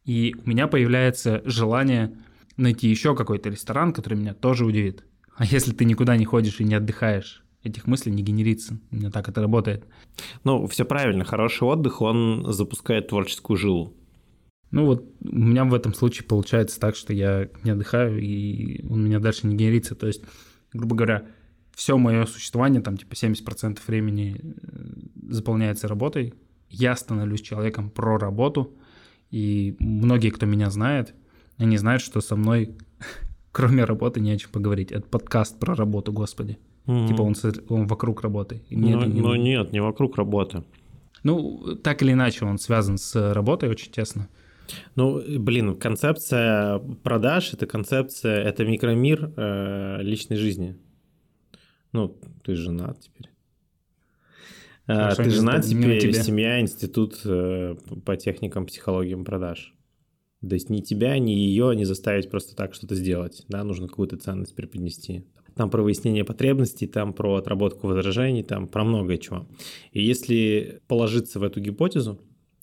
[0.04, 2.18] и у меня появляется желание
[2.62, 5.04] найти еще какой-то ресторан, который меня тоже удивит.
[5.36, 8.80] А если ты никуда не ходишь и не отдыхаешь, этих мыслей не генерится.
[8.92, 9.86] У меня так это работает.
[10.44, 11.24] Ну, все правильно.
[11.24, 13.96] Хороший отдых, он запускает творческую жилу.
[14.72, 19.02] Ну вот у меня в этом случае получается так, что я не отдыхаю, и он
[19.02, 19.96] у меня дальше не генерится.
[19.96, 20.24] То есть,
[20.72, 21.26] грубо говоря,
[21.76, 26.34] все мое существование, там типа 70% времени э, заполняется работой.
[26.70, 28.78] Я становлюсь человеком про работу,
[29.30, 31.14] и многие, кто меня знает,
[31.58, 32.76] они знают, что со мной,
[33.52, 34.92] кроме работы, не о чем поговорить.
[34.92, 36.58] Это подкаст про работу, господи.
[36.86, 37.08] Мгм.
[37.08, 37.36] Типа он,
[37.70, 38.62] он вокруг работы.
[38.70, 39.42] И мне Ну, не ну нужно.
[39.42, 40.64] нет, не вокруг работы.
[41.24, 44.28] Ну, так или иначе, он связан с работой очень тесно.
[44.96, 50.78] Ну, блин, концепция продаж– это концепция, это микромир э, личной жизни.
[51.92, 53.30] Ну, ты женат теперь.
[54.88, 56.14] А, Хорошо, ты женат теперь, тебе.
[56.14, 59.74] семья, институт э, по техникам, психологиям продаж.
[60.48, 64.18] То есть ни тебя, ни ее не заставить просто так что-то сделать, да, нужно какую-то
[64.18, 65.24] ценность преподнести.
[65.56, 69.48] Там про выяснение потребностей, там про отработку возражений, там про многое чего.
[69.92, 72.20] И если положиться в эту гипотезу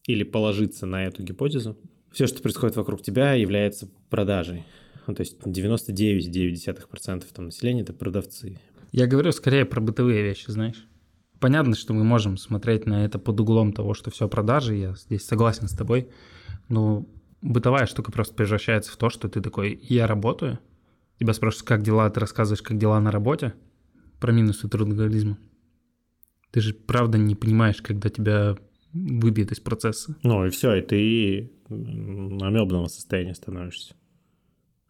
[0.06, 1.78] или положиться на эту гипотезу,
[2.10, 4.64] все, что происходит вокруг тебя, является продажей.
[5.06, 8.58] Ну, то есть 99,9% там населения– это продавцы.
[8.90, 10.86] Я говорю скорее про бытовые вещи, знаешь.
[11.40, 15.24] Понятно, что мы можем смотреть на это под углом того, что все продажи, я здесь
[15.24, 16.08] согласен с тобой,
[16.68, 17.06] но
[17.42, 20.58] бытовая штука просто превращается в то, что ты такой, я работаю,
[21.18, 23.54] тебя спрашивают, как дела, ты рассказываешь, как дела на работе,
[24.20, 25.38] про минусы трудоголизма.
[26.50, 28.56] Ты же правда не понимаешь, когда тебя
[28.92, 30.16] выбьет из процесса.
[30.22, 33.94] Ну и все, и ты намебного состояния становишься.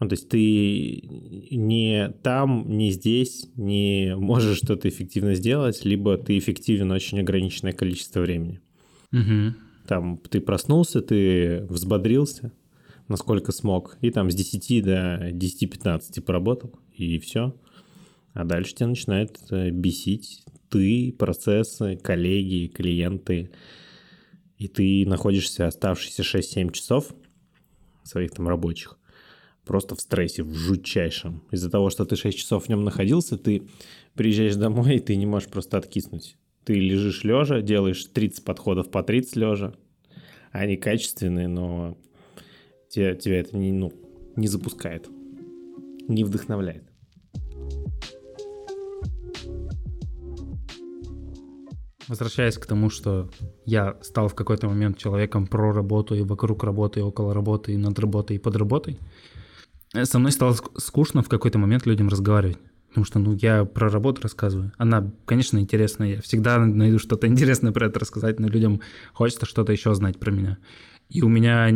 [0.01, 1.03] Ну, то есть ты
[1.51, 8.21] не там, не здесь не можешь что-то эффективно сделать, либо ты эффективен очень ограниченное количество
[8.21, 8.61] времени.
[9.13, 9.55] Угу.
[9.89, 12.53] Там ты проснулся, ты взбодрился,
[13.09, 17.57] насколько смог, и там с 10 до 10-15 поработал, и все.
[18.35, 23.51] А дальше тебя начинает э, бесить ты, процессы, коллеги, клиенты,
[24.59, 27.15] и ты находишься оставшиеся 6-7 часов
[28.03, 28.99] своих там рабочих
[29.65, 31.43] просто в стрессе, в жутчайшем.
[31.51, 33.69] Из-за того, что ты 6 часов в нем находился, ты
[34.15, 36.37] приезжаешь домой, и ты не можешь просто откиснуть.
[36.69, 39.73] Ты лежишь лежа, делаешь 30 подходов по 30 лежа.
[40.53, 41.97] Они качественные, но
[42.91, 43.91] тебя, тебя это не, ну,
[44.37, 45.09] не запускает,
[46.09, 46.85] не вдохновляет.
[52.07, 53.31] Возвращаясь к тому, что
[53.65, 57.79] я стал в какой-то момент человеком про работу и вокруг работы, и около работы, и
[57.79, 58.99] над работой, и под работой,
[60.03, 62.59] со мной стало скучно в какой-то момент людям разговаривать.
[62.99, 64.73] Потому что, ну, я про работу рассказываю.
[64.77, 66.17] Она, конечно, интересная.
[66.17, 68.81] Я всегда найду что-то интересное про это рассказать, но людям
[69.13, 70.59] хочется что-то еще знать про меня.
[71.09, 71.71] И у меня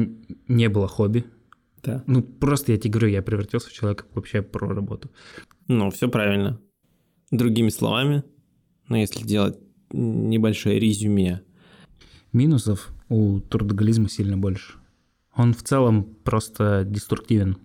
[0.48, 1.24] не было хобби.
[1.84, 2.02] Да.
[2.08, 5.12] Ну, просто я тебе говорю, я превратился в человека вообще про работу.
[5.68, 6.60] Ну, все правильно.
[7.30, 8.24] Другими словами,
[8.88, 9.60] ну, если делать
[9.92, 11.42] небольшое резюме.
[12.32, 14.72] Минусов у трудоголизма сильно больше.
[15.36, 17.58] Он в целом просто деструктивен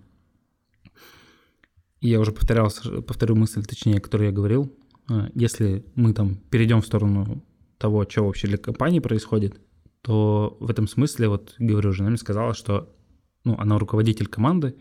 [2.02, 4.72] я уже повторялся, повторю мысль, точнее, которую я говорил,
[5.10, 7.44] а, если мы там перейдем в сторону
[7.78, 9.60] того, что вообще для компании происходит,
[10.02, 12.94] то в этом смысле, вот говорю, жена мне сказала, что
[13.44, 14.76] ну, она руководитель команды,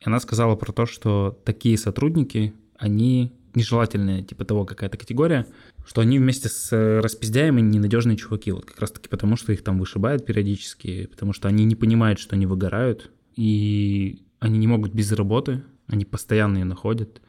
[0.00, 5.46] и она сказала про то, что такие сотрудники, они нежелательные, типа того, какая-то категория,
[5.84, 10.24] что они вместе с распиздяями ненадежные чуваки, вот как раз-таки потому, что их там вышибают
[10.24, 15.62] периодически, потому что они не понимают, что они выгорают, и они не могут без работы,
[15.92, 17.20] они постоянно ее находят.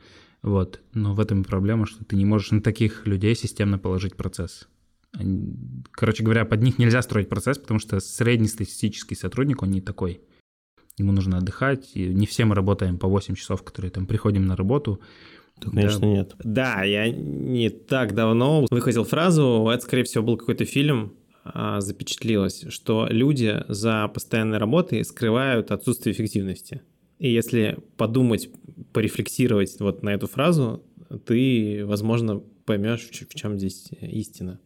[0.42, 0.82] Вот.
[0.94, 4.68] Но в этом и проблема, что ты не можешь на таких людей системно положить процесс.
[5.12, 5.54] Они,
[5.92, 10.22] короче говоря, под них нельзя строить процесс, потому что среднестатистический сотрудник, он не такой.
[10.98, 11.92] Ему нужно отдыхать.
[11.94, 15.00] И не все мы работаем по 8 часов, которые там приходим на работу.
[15.60, 16.08] Конечно, да.
[16.08, 16.36] нет.
[16.44, 21.14] Да, я не так давно выхватил фразу, это, скорее всего, был какой-то фильм,
[21.46, 26.82] а, запечатлилось, что люди за постоянной работой скрывают отсутствие эффективности.
[27.24, 28.50] И если подумать,
[28.92, 30.84] порефлексировать вот на эту фразу,
[31.26, 34.60] ты, возможно, поймешь, в чем здесь истина.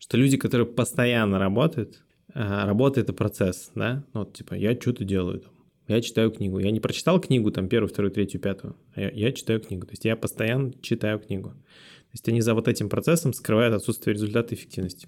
[0.00, 2.02] Что люди, которые постоянно работают,
[2.34, 4.04] а, работа— это процесс, да?
[4.12, 5.52] Ну, вот, типа, я что-то делаю там.
[5.86, 6.58] Я читаю книгу.
[6.58, 9.86] Я не прочитал книгу там первую, вторую, третью, пятую, а я, я читаю книгу.
[9.86, 11.50] То есть я постоянно читаю книгу.
[11.50, 15.06] То есть они за вот этим процессом скрывают отсутствие результата эффективности.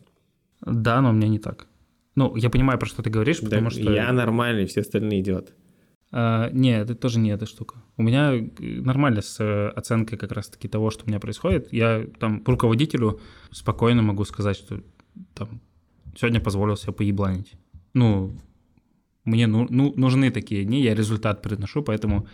[0.60, 1.66] Да, но у меня не так.
[2.14, 3.92] Ну, я понимаю, про что ты говоришь, потому да, что...
[3.92, 5.52] Я нормальный, все остальные идиоты.
[6.14, 7.82] Uh, нет, это тоже не эта штука.
[7.96, 11.72] У меня э, нормально с э, оценкой как раз-таки того, что у меня происходит.
[11.72, 14.80] Я там руководителю спокойно могу сказать, что
[15.34, 15.60] там
[16.16, 17.54] сегодня позволил себе поебланить.
[17.94, 18.30] Ну,
[19.24, 22.28] мне ну, ну, нужны такие дни, я результат приношу, поэтому,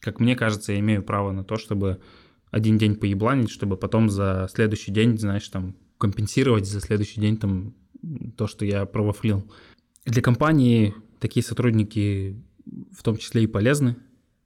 [0.00, 2.00] как мне кажется, я имею право на то, чтобы
[2.50, 7.74] один день поебланить, чтобы потом за следующий день, знаешь, там компенсировать за следующий день там
[8.38, 9.44] то, что я провафлил.
[10.06, 12.40] Для компании такие сотрудники
[12.92, 13.96] в том числе и полезны,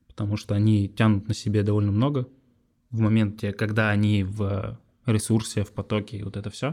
[0.06, 2.28] потому что они тянут на себе довольно много
[2.90, 6.72] в моменте, когда они в ресурсе, в потоке и вот это все.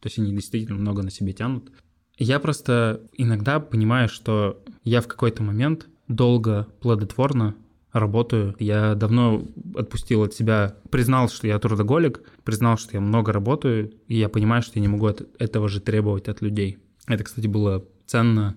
[0.00, 1.70] То есть они действительно много на себе тянут.
[2.16, 7.54] Я просто иногда понимаю, что я в какой-то момент долго, плодотворно
[7.92, 8.54] работаю.
[8.58, 14.16] Я давно отпустил от себя, признал, что я трудоголик, признал, что я много работаю, и
[14.16, 16.78] я понимаю, что я не могу от этого же требовать от людей.
[17.06, 18.56] Это, кстати, было ценно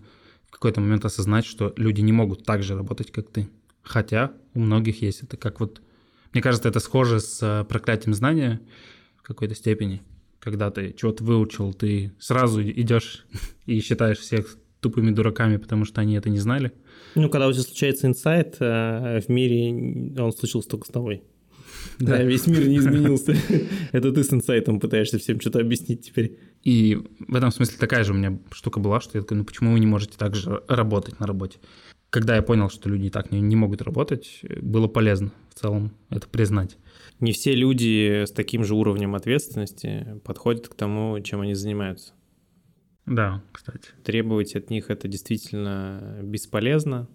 [0.61, 3.49] какой-то момент осознать, что люди не могут так же работать, как ты.
[3.81, 5.81] Хотя у многих есть это как вот...
[6.33, 8.61] Мне кажется, это схоже с э, проклятием знания
[9.17, 10.03] в какой-то степени.
[10.39, 13.25] Когда ты чего-то выучил, ты сразу идешь
[13.65, 16.71] и считаешь всех тупыми дураками, потому что они это не знали.
[17.15, 21.23] Ну, когда у тебя случается инсайт, э, в мире он случился только с тобой.
[21.99, 23.35] Да, да весь мир не изменился.
[23.91, 26.39] Это ты с инсайтом пытаешься всем что-то объяснить теперь.
[26.63, 29.73] И в этом смысле такая же у меня штука была, что я такой, ну почему
[29.73, 31.59] вы не можете так же работать на работе?
[32.09, 36.27] Когда я понял, что люди так не, не могут работать, было полезно в целом это
[36.27, 36.77] признать.
[37.19, 42.13] Не все люди с таким же уровнем ответственности подходят к тому, чем они занимаются.
[43.05, 43.89] Да, кстати.
[44.03, 47.07] Требовать от них это действительно бесполезно,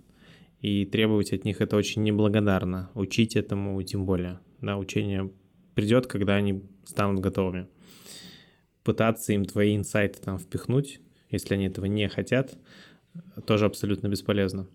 [0.61, 2.91] и требовать от них это очень неблагодарно.
[2.95, 4.41] Учить этому тем более.
[4.61, 5.31] Да, учение
[5.75, 7.69] придет, когда они станут готовыми.
[8.83, 12.57] Пытаться им твои инсайты там впихнуть, если они этого не хотят,
[13.47, 14.69] тоже абсолютно бесполезно.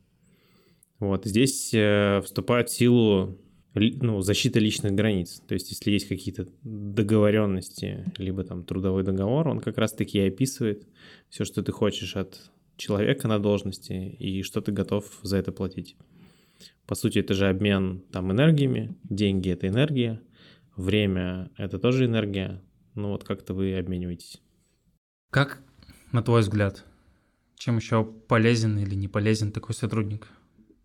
[0.99, 3.39] Вот здесь э, вступает в силу
[3.73, 5.41] ну, защита личных границ.
[5.47, 10.87] То есть, если есть какие-то договоренности, либо там трудовой договор, он как раз-таки описывает
[11.29, 15.95] все, что ты хочешь от человека на должности и что ты готов за это платить.
[16.91, 20.19] По сути, это же обмен там энергиями, деньги— это энергия,
[20.75, 22.61] время— это тоже энергия,
[22.95, 24.41] ну вот как-то вы обмениваетесь.
[25.29, 25.61] Как,
[26.11, 26.83] на твой взгляд,
[27.55, 30.27] чем еще полезен или не полезен такой сотрудник?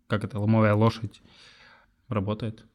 [0.07, 1.21] Как это ломовая лошадь
[2.07, 2.65] работает?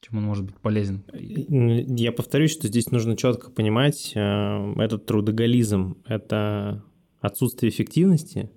[0.00, 1.04] чем он может быть полезен?
[1.16, 6.82] Я повторюсь, что здесь нужно четко понимать, э, этот трудоголизм– это
[7.20, 8.50] отсутствие эффективности,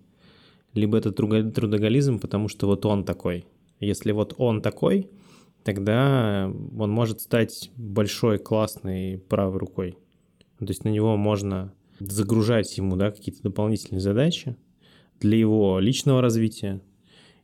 [0.74, 3.46] либо это трудоголизм, потому что вот он такой.
[3.80, 5.10] Если вот он такой,
[5.64, 9.98] тогда он может стать большой, классной правой рукой.
[10.60, 14.56] То есть на него можно загружать ему да, какие-то дополнительные задачи
[15.20, 16.82] для его личного развития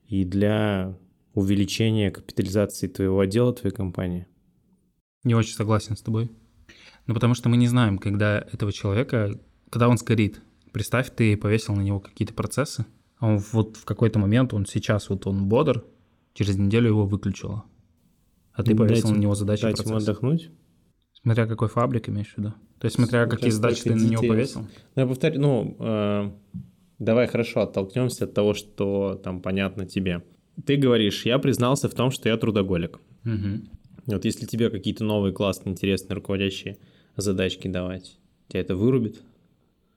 [0.08, 0.98] и для
[1.34, 4.28] увеличения капитализации твоего отдела, твоей компании.
[5.24, 6.30] Не очень согласен с тобой.
[7.08, 10.41] Ну, потому что мы не знаем, когда этого человека, когда он сгорит.
[10.72, 12.86] Представь, ты повесил на него какие-то процессы,
[13.19, 15.84] а он вот в какой-то момент, он сейчас вот он бодр,
[16.34, 17.63] через неделю его выключило.
[18.54, 20.52] А ты повесил дайте, на него задачи дайте ему отдохнуть.
[21.22, 22.54] Смотря какой фабрик имеешь в виду.
[22.80, 24.62] То есть смотря какие задачи ты на него повесил.
[24.96, 26.32] Ну, я повторю, ну, э,
[27.00, 30.22] давай хорошо оттолкнемся от того, что там понятно тебе
[30.65, 33.00] ты говоришь, я признался в том, что я трудоголик.
[33.26, 33.62] Угу.
[34.08, 36.78] Вот если тебе какие-то новые классные, интересные руководящие
[37.15, 38.17] задачки давать,
[38.48, 39.22] тебя это вырубит?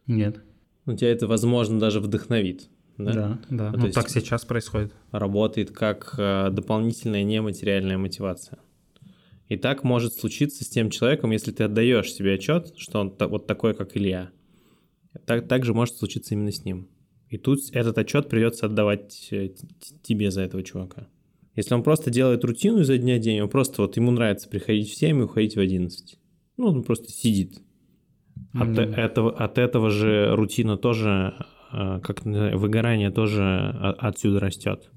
[0.06, 0.40] Нет.
[0.84, 2.68] Ну, тебя это, возможно, даже вдохновит.
[2.98, 3.38] Да, да.
[3.50, 3.72] да.
[3.72, 4.92] Ну, ну так сейчас происходит.
[5.10, 8.58] Работает как э, дополнительная нематериальная мотивация.
[9.48, 13.46] И так может случиться с тем человеком, если ты отдаешь себе отчет, что он вот
[13.46, 14.30] такой, как Илья.
[15.24, 16.88] Так, так же может случиться именно с ним.
[17.28, 19.50] И тут этот отчет придется отдавать э,
[20.02, 21.08] тебе за этого чувака.
[21.54, 24.90] Если он просто делает рутину изо дня в день, он просто вот ему нравится приходить
[24.90, 26.18] в 7 и уходить в 11.
[26.58, 27.58] Ну, он просто сидит.
[28.52, 28.94] От, mm-hmm.
[28.94, 31.34] этого, от этого же рутина тоже,
[31.70, 34.90] как выгорание тоже отсюда растет.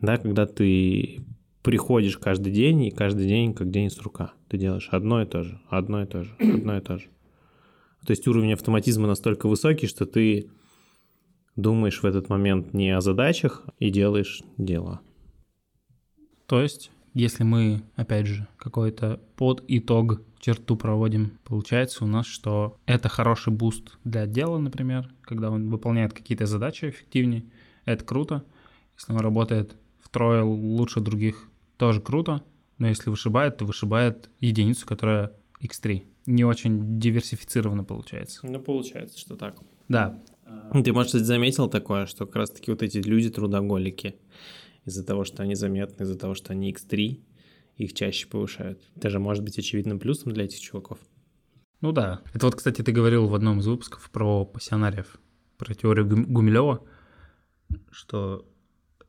[0.00, 1.24] Да, когда ты
[1.62, 4.32] приходишь каждый день, и каждый день как день с рука.
[4.48, 7.06] Ты делаешь одно и то же, одно и то же, одно и то же.
[8.04, 10.50] То есть уровень автоматизма настолько высокий, что ты
[11.54, 15.00] думаешь в этот момент не о задачах и делаешь дело.
[16.46, 22.76] То есть, если мы, опять же, какой-то под итог черту проводим, получается у нас, что
[22.84, 27.44] это хороший буст для отдела, например, когда он выполняет какие-то задачи эффективнее,
[27.84, 28.44] это круто.
[28.98, 32.42] Если он работает втрое лучше других, тоже круто.
[32.78, 36.02] Но если вышибает, то вышибает единицу, которая X3.
[36.26, 38.40] Не очень диверсифицированно получается.
[38.42, 39.58] Ну, получается, что так.
[39.88, 40.18] Да,
[40.72, 44.16] ты, может, заметил такое, что как раз-таки вот эти люди трудоголики,
[44.84, 47.20] из-за того, что они заметны, из-за того, что они X3,
[47.76, 48.80] их чаще повышают.
[48.96, 50.98] Это же может быть очевидным плюсом для этих чуваков.
[51.80, 52.20] Ну да.
[52.32, 55.18] Это вот, кстати, ты говорил в одном из выпусков про пассионариев,
[55.58, 56.84] про теорию Гумилева,
[57.90, 58.46] что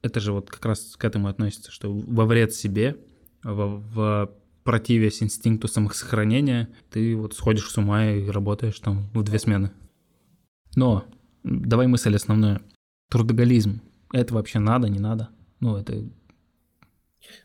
[0.02, 2.98] это же вот как раз к этому относится, что во вред себе,
[3.44, 4.32] в, в
[4.64, 9.72] противясь инстинкту самосохранения, ты вот сходишь с ума и работаешь там в две смены.
[10.76, 11.06] Но
[11.44, 12.62] давай мысль основную.
[13.10, 13.82] Трудоголизм.
[14.12, 15.30] Это вообще надо, не надо?
[15.60, 16.04] Ну, это...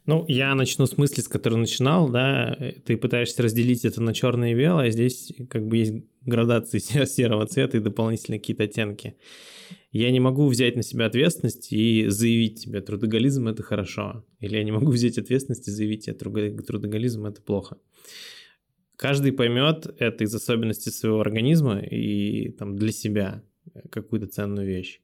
[0.06, 4.52] Ну, я начну с мысли, с которой начинал, да, ты пытаешься разделить это на черное
[4.52, 9.16] и белое, а здесь как бы есть градации серого цвета и дополнительные какие-то оттенки.
[9.90, 14.24] Я не могу взять на себя ответственность и заявить тебе, трудоголизм– это хорошо.
[14.40, 17.78] Или я не могу взять ответственность и заявить тебе, трудоголизм– это плохо.
[18.96, 23.44] Каждый поймет это из особенностей своего организма и там для себя
[23.90, 25.00] какую-то ценную вещь.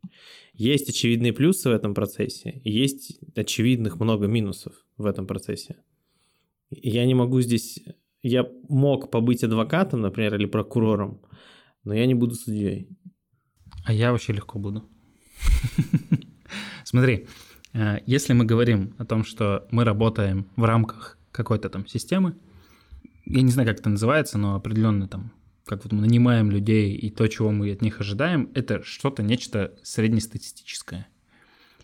[0.52, 5.76] Есть очевидные плюсы в этом процессе, есть очевидных много минусов в этом процессе.
[6.70, 7.80] Я не могу здесь...
[8.22, 11.20] Я мог побыть адвокатом, например, или прокурором,
[11.84, 12.88] но я не буду судьей.
[13.84, 14.88] А я вообще легко буду.
[16.84, 17.26] Смотри,
[17.74, 22.34] э, если мы говорим о том, что мы работаем в рамках какой-то там системы,
[23.26, 25.32] я не знаю, как это называется, но определенно там,
[25.64, 29.74] как вот мы нанимаем людей и то, чего мы от них ожидаем, это что-то, нечто
[29.82, 31.08] среднестатистическое.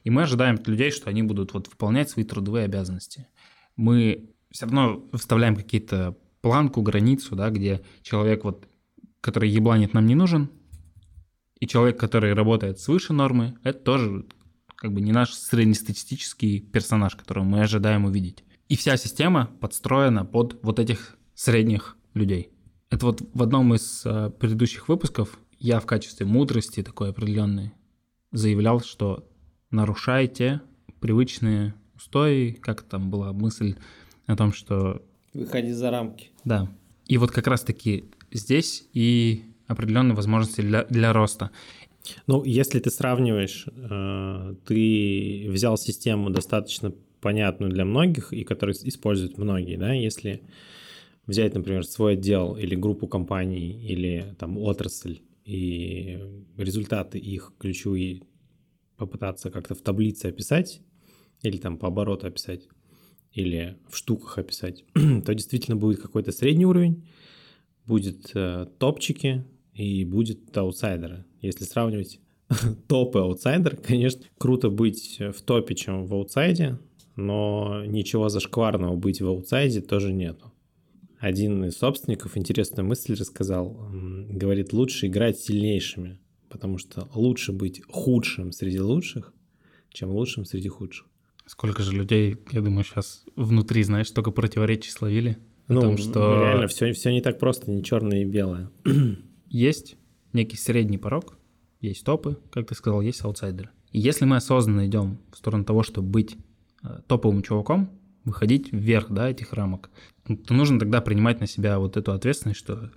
[0.04, 3.26] И мы ожидаем от людей, что они будут вот выполнять свои трудовые обязанности.
[3.76, 8.68] Мы все равно вставляем какие-то планку, границу, да, где человек, вот,
[9.20, 10.50] который ебланит, нам не нужен,
[11.60, 14.26] и человек, который работает свыше нормы, это тоже
[14.74, 18.44] как бы не наш среднестатистический персонаж, которого мы ожидаем увидеть.
[18.68, 22.50] И вся система подстроена под вот этих средних людей.
[22.90, 27.72] Это вот в одном из э, предыдущих выпусков я в качестве мудрости такой определенной
[28.32, 29.28] заявлял, что
[29.70, 30.60] нарушайте
[31.00, 33.76] привычные устои, как там была мысль
[34.26, 35.02] о том, что...
[35.32, 36.30] Выходи за рамки.
[36.44, 36.68] Да.
[37.06, 41.50] И вот как раз-таки здесь и определенные возможности для, для роста.
[42.26, 49.38] Ну, если ты сравниваешь, э, ты взял систему достаточно понятную для многих и которую используют
[49.38, 50.42] многие, да, если
[51.26, 56.18] взять, например, свой отдел или группу компаний или там отрасль и
[56.56, 58.22] результаты их ключевые
[58.96, 60.82] попытаться как-то в таблице описать
[61.42, 62.68] или там по обороту описать
[63.32, 67.08] или в штуках описать, то действительно будет какой-то средний уровень,
[67.86, 71.24] будет э, топчики и будет аутсайдеры.
[71.40, 72.20] Если сравнивать
[72.88, 76.78] топ и аутсайдер, конечно, круто быть в топе, чем в аутсайде,
[77.16, 80.52] но ничего зашкварного быть в аутсайде тоже нету.
[81.20, 83.90] Один из собственников интересную мысль рассказал.
[84.30, 86.18] Говорит, лучше играть сильнейшими,
[86.48, 89.34] потому что лучше быть худшим среди лучших,
[89.90, 91.06] чем лучшим среди худших.
[91.44, 95.36] Сколько же людей, я думаю, сейчас внутри, знаешь, только противоречий словили.
[95.68, 96.42] Ну, том, что...
[96.42, 98.70] реально, все, все не так просто, не черное и белое.
[99.48, 99.96] Есть
[100.32, 101.36] некий средний порог,
[101.80, 103.70] есть топы, как ты сказал, есть аутсайдеры.
[103.90, 106.36] И если мы осознанно идем в сторону того, чтобы быть
[106.82, 107.90] э, топовым чуваком,
[108.24, 109.90] выходить вверх, да, этих рамок,
[110.24, 112.90] то нужно тогда принимать на себя вот эту ответственность, что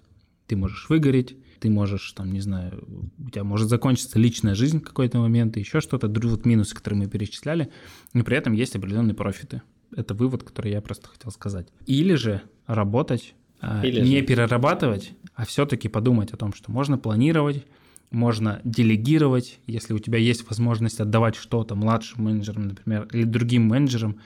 [0.47, 2.85] ты можешь выгореть, ты можешь, там, не знаю,
[3.17, 7.07] у тебя может закончиться личная жизнь в какой-то момент, еще что-то, вот минусы, которые мы
[7.07, 7.71] перечисляли,
[8.13, 9.61] но при этом есть определенные профиты.
[9.95, 11.67] Это вывод, который я просто хотел сказать.
[11.85, 14.25] Или же работать, а, Или не же.
[14.25, 17.65] перерабатывать, а все-таки подумать о том, что можно планировать,
[18.11, 24.17] можно делегировать, если у тебя есть возможность отдавать что-то младшим менеджерам, например, или другим менеджерам,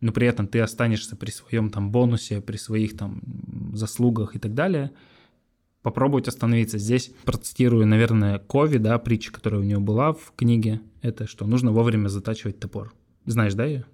[0.00, 3.22] но при этом ты останешься при своем там бонусе, при своих там
[3.72, 4.92] заслугах и так далее,
[5.82, 6.78] попробовать остановиться.
[6.78, 11.72] Здесь процитирую, наверное, Кови, да, притча, которая у него была в книге, это что нужно
[11.72, 12.92] вовремя затачивать топор.
[13.24, 13.86] Знаешь, да, ее?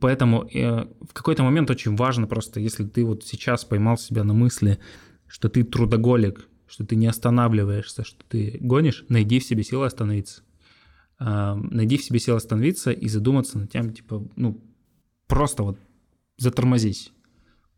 [0.00, 4.32] Поэтому э, в какой-то момент очень важно просто, если ты вот сейчас поймал себя на
[4.32, 4.78] мысли,
[5.26, 10.42] что ты трудоголик, что ты не останавливаешься, что ты гонишь, найди в себе силы остановиться.
[11.18, 14.62] Э, найди в себе силы остановиться и задуматься над тем, типа, ну,
[15.32, 15.78] просто вот
[16.36, 17.10] затормозись.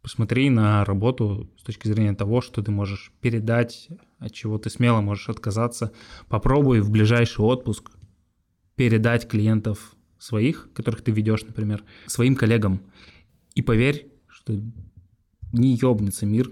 [0.03, 3.89] Посмотри на работу с точки зрения того, что ты можешь передать,
[4.19, 5.93] от чего ты смело можешь отказаться.
[6.29, 7.93] Попробуй в ближайший отпуск
[8.75, 12.81] передать клиентов своих, которых ты ведешь, например, своим коллегам.
[13.55, 14.53] И поверь, что
[15.53, 16.51] не ёбнется мир,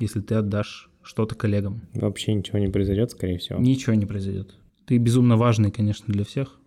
[0.00, 1.82] если ты отдашь что-то коллегам.
[1.94, 3.60] Вообще ничего не произойдет, скорее всего.
[3.60, 4.56] Ничего не произойдет.
[4.86, 6.58] Ты безумно важный, конечно, для всех,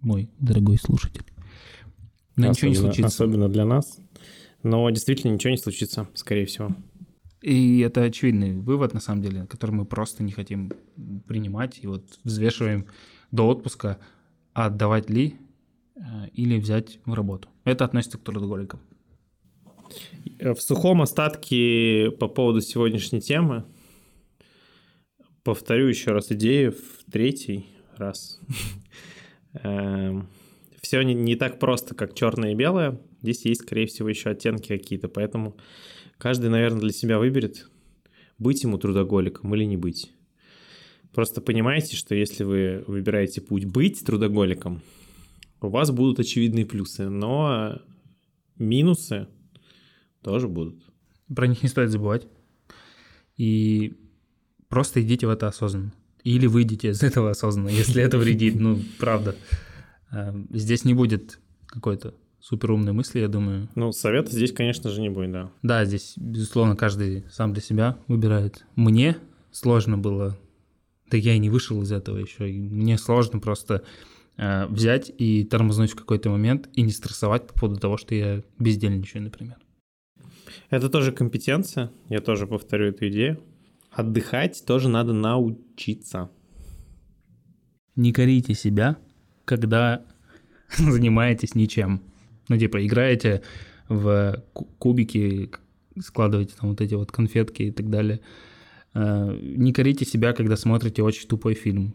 [0.00, 1.22] мой дорогой слушатель.
[2.36, 3.06] Но особенно, ничего не случится.
[3.06, 3.98] Особенно для нас.
[4.62, 6.74] Но действительно ничего не случится, скорее всего.
[7.40, 10.72] И это очевидный вывод, на самом деле, который мы просто не хотим
[11.26, 11.80] принимать.
[11.82, 12.86] И вот взвешиваем
[13.32, 13.98] до отпуска,
[14.54, 15.36] отдавать ли
[16.02, 17.48] Э, или взять в работу.
[17.64, 18.80] Это относится к трудоголикам.
[20.40, 23.64] В сухом остатке по поводу сегодняшней темы
[25.44, 27.66] повторю еще раз идею в третий
[27.96, 28.40] раз.
[30.82, 33.00] Все не, не так просто, как черное и белое.
[33.22, 35.56] Здесь есть, скорее всего, еще оттенки какие-то, поэтому
[36.18, 37.68] каждый, наверное, для себя выберет,
[38.38, 40.10] быть ему трудоголиком или не быть.
[41.14, 44.82] Просто понимаете, что если вы выбираете путь быть трудоголиком,
[45.60, 47.80] у вас будут очевидные плюсы, но
[48.58, 49.28] минусы
[50.22, 50.82] тоже будут.
[51.34, 52.26] Про них не стоит забывать.
[53.36, 53.94] И
[54.68, 55.92] просто идите в это осознанно.
[56.24, 58.56] Или выйдите из этого осознанно, если это вредит.
[58.56, 59.36] Ну, правда.
[60.12, 63.68] Эм, здесь не будет какой-то суперумной мысли, я думаю.
[63.74, 65.50] Ну, совета здесь, конечно же, не будет, да.
[65.62, 68.64] Да, здесь, безусловно, каждый сам для себя выбирает.
[68.76, 69.16] Мне
[69.50, 70.36] сложно было,
[71.10, 73.82] да я и не вышел из этого еще, и мне сложно просто
[74.36, 78.42] Э, взять и тормознуть в какой-то момент и не стрессовать по поводу того, что я
[78.58, 79.56] бездельничаю, например.
[80.70, 83.40] Это тоже компетенция, я тоже повторю эту идею.
[83.90, 86.30] Отдыхать тоже надо научиться.
[87.94, 88.96] Не корите себя
[89.44, 90.04] когда
[90.78, 92.02] занимаетесь ничем.
[92.48, 93.42] Ну, типа, играете
[93.88, 94.42] в
[94.78, 95.50] кубики,
[96.00, 98.20] складываете там вот эти вот конфетки и так далее.
[98.94, 101.94] Э, не корите себя, когда смотрите очень тупой фильм,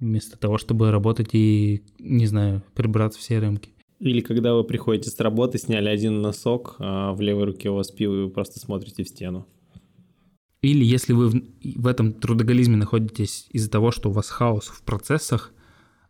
[0.00, 3.70] вместо того, чтобы работать и, не знаю, прибраться все рамки.
[4.00, 7.90] Или когда вы приходите с работы, сняли один носок, а в левой руке у вас
[7.90, 9.46] пиво, и вы просто смотрите в стену.
[10.62, 14.82] Или если вы в, в этом трудоголизме находитесь из-за того, что у вас хаос в
[14.82, 15.52] процессах,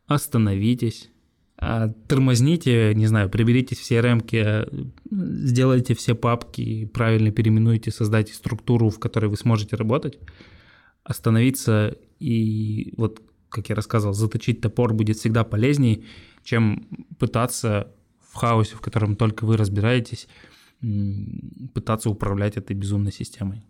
[0.09, 1.11] остановитесь,
[1.59, 4.67] а, тормозните, не знаю, приберите все ремки,
[5.11, 10.19] сделайте все папки, правильно переименуйте, создайте структуру, в которой вы сможете работать,
[11.05, 16.05] остановиться и вот, как я рассказывал, заточить топор будет всегда полезнее,
[16.43, 16.89] чем
[17.19, 20.29] пытаться в хаосе, в котором только вы разбираетесь,
[21.75, 23.65] пытаться управлять этой безумной системой.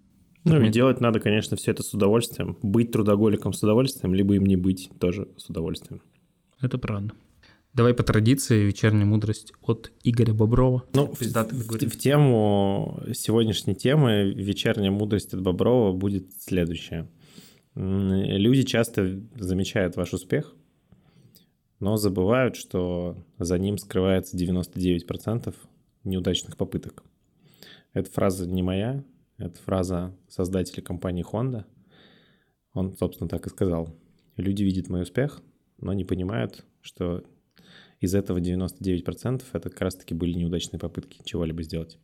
[0.45, 2.57] Ну и делать надо, конечно, все это с удовольствием.
[2.63, 6.01] Быть трудоголиком с удовольствием, либо им не быть тоже с удовольствием.
[6.61, 7.15] Это правда.
[7.75, 10.85] Давай по традиции вечерняя мудрость от Игоря Боброва.
[10.95, 17.09] Ну, в, в, в тему сегодняшней темы вечерняя мудрость от Боброва будет следующая.
[17.75, 20.57] Люди часто замечают ваш успех,
[21.79, 25.55] но забывают, что за ним скрывается 99%
[26.03, 27.05] неудачных попыток.
[27.93, 29.05] Эта фраза не моя,
[29.37, 31.65] это фраза создателя компании Honda.
[32.73, 33.95] Он, собственно, так и сказал.
[34.37, 35.41] Люди видят мой успех,
[35.81, 37.25] но не понимают, что
[38.01, 41.99] из этого 99% это как раз-таки были неудачные попытки чего-либо сделать.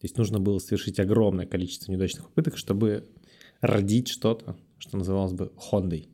[0.00, 3.08] То есть нужно было совершить огромное количество неудачных попыток, чтобы
[3.60, 6.08] родить что-то, что называлось бы Хондой.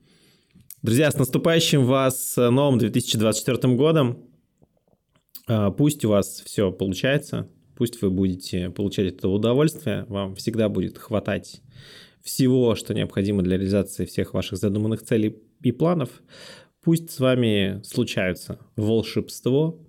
[0.82, 4.28] Друзья, с наступающим вас новым 2024 годом.
[5.46, 10.96] А, пусть у вас все получается, пусть вы будете получать это удовольствие, вам всегда будет
[10.96, 11.60] хватать
[12.22, 16.22] всего, что необходимо для реализации всех ваших задуманных целей и планов.
[16.84, 19.80] Пусть с вами случаются волшебство.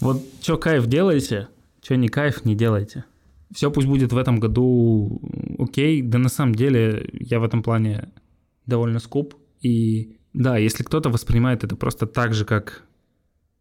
[0.00, 1.48] Вот что кайф делаете,
[1.82, 3.04] что не кайф не делайте.
[3.54, 5.20] Все пусть будет в этом году
[5.58, 6.02] окей.
[6.02, 8.12] Да на самом деле я в этом плане
[8.66, 9.34] довольно скуп.
[9.62, 12.84] И да, если кто-то воспринимает это просто так же, как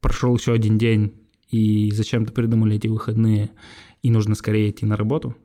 [0.02, 1.14] прошел еще один день,
[1.50, 3.52] и зачем-то придумали эти выходные,
[4.02, 5.36] и нужно скорее идти на работу,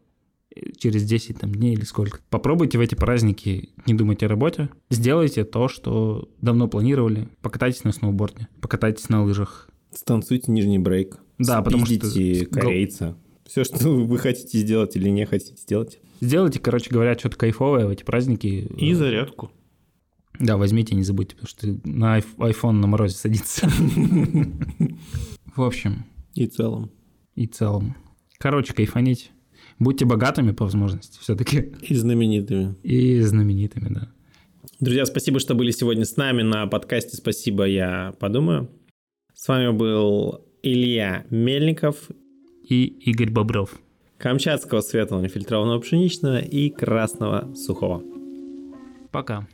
[0.78, 2.20] через 10 там, дней или сколько.
[2.30, 4.68] Попробуйте в эти праздники не думать о работе.
[4.90, 7.28] Сделайте то, что давно планировали.
[7.42, 9.68] Покатайтесь на сноуборде, покатайтесь на лыжах.
[9.92, 11.18] Станцуйте нижний брейк.
[11.38, 12.00] Да, потому что...
[12.50, 13.16] корейца.
[13.46, 15.98] Все, что вы хотите сделать или не хотите сделать.
[16.20, 18.46] Сделайте, короче говоря, что-то кайфовое в эти праздники.
[18.46, 19.50] И зарядку.
[20.38, 23.68] Да, возьмите, не забудьте, потому что на iPhone на морозе садится.
[25.56, 26.04] В общем.
[26.34, 26.90] И целом.
[27.34, 27.96] И целом.
[28.38, 29.30] Короче, кайфанить.
[29.78, 31.72] Будьте богатыми по возможности все-таки.
[31.82, 32.74] И знаменитыми.
[32.82, 34.08] И знаменитыми, да.
[34.80, 38.68] Друзья, спасибо, что были сегодня с нами на подкасте «Спасибо, я подумаю».
[39.34, 42.08] С вами был Илья Мельников
[42.62, 43.78] и Игорь Бобров.
[44.18, 48.02] Камчатского светлого нефильтрованного пшеничного и красного сухого.
[49.12, 49.46] Пока.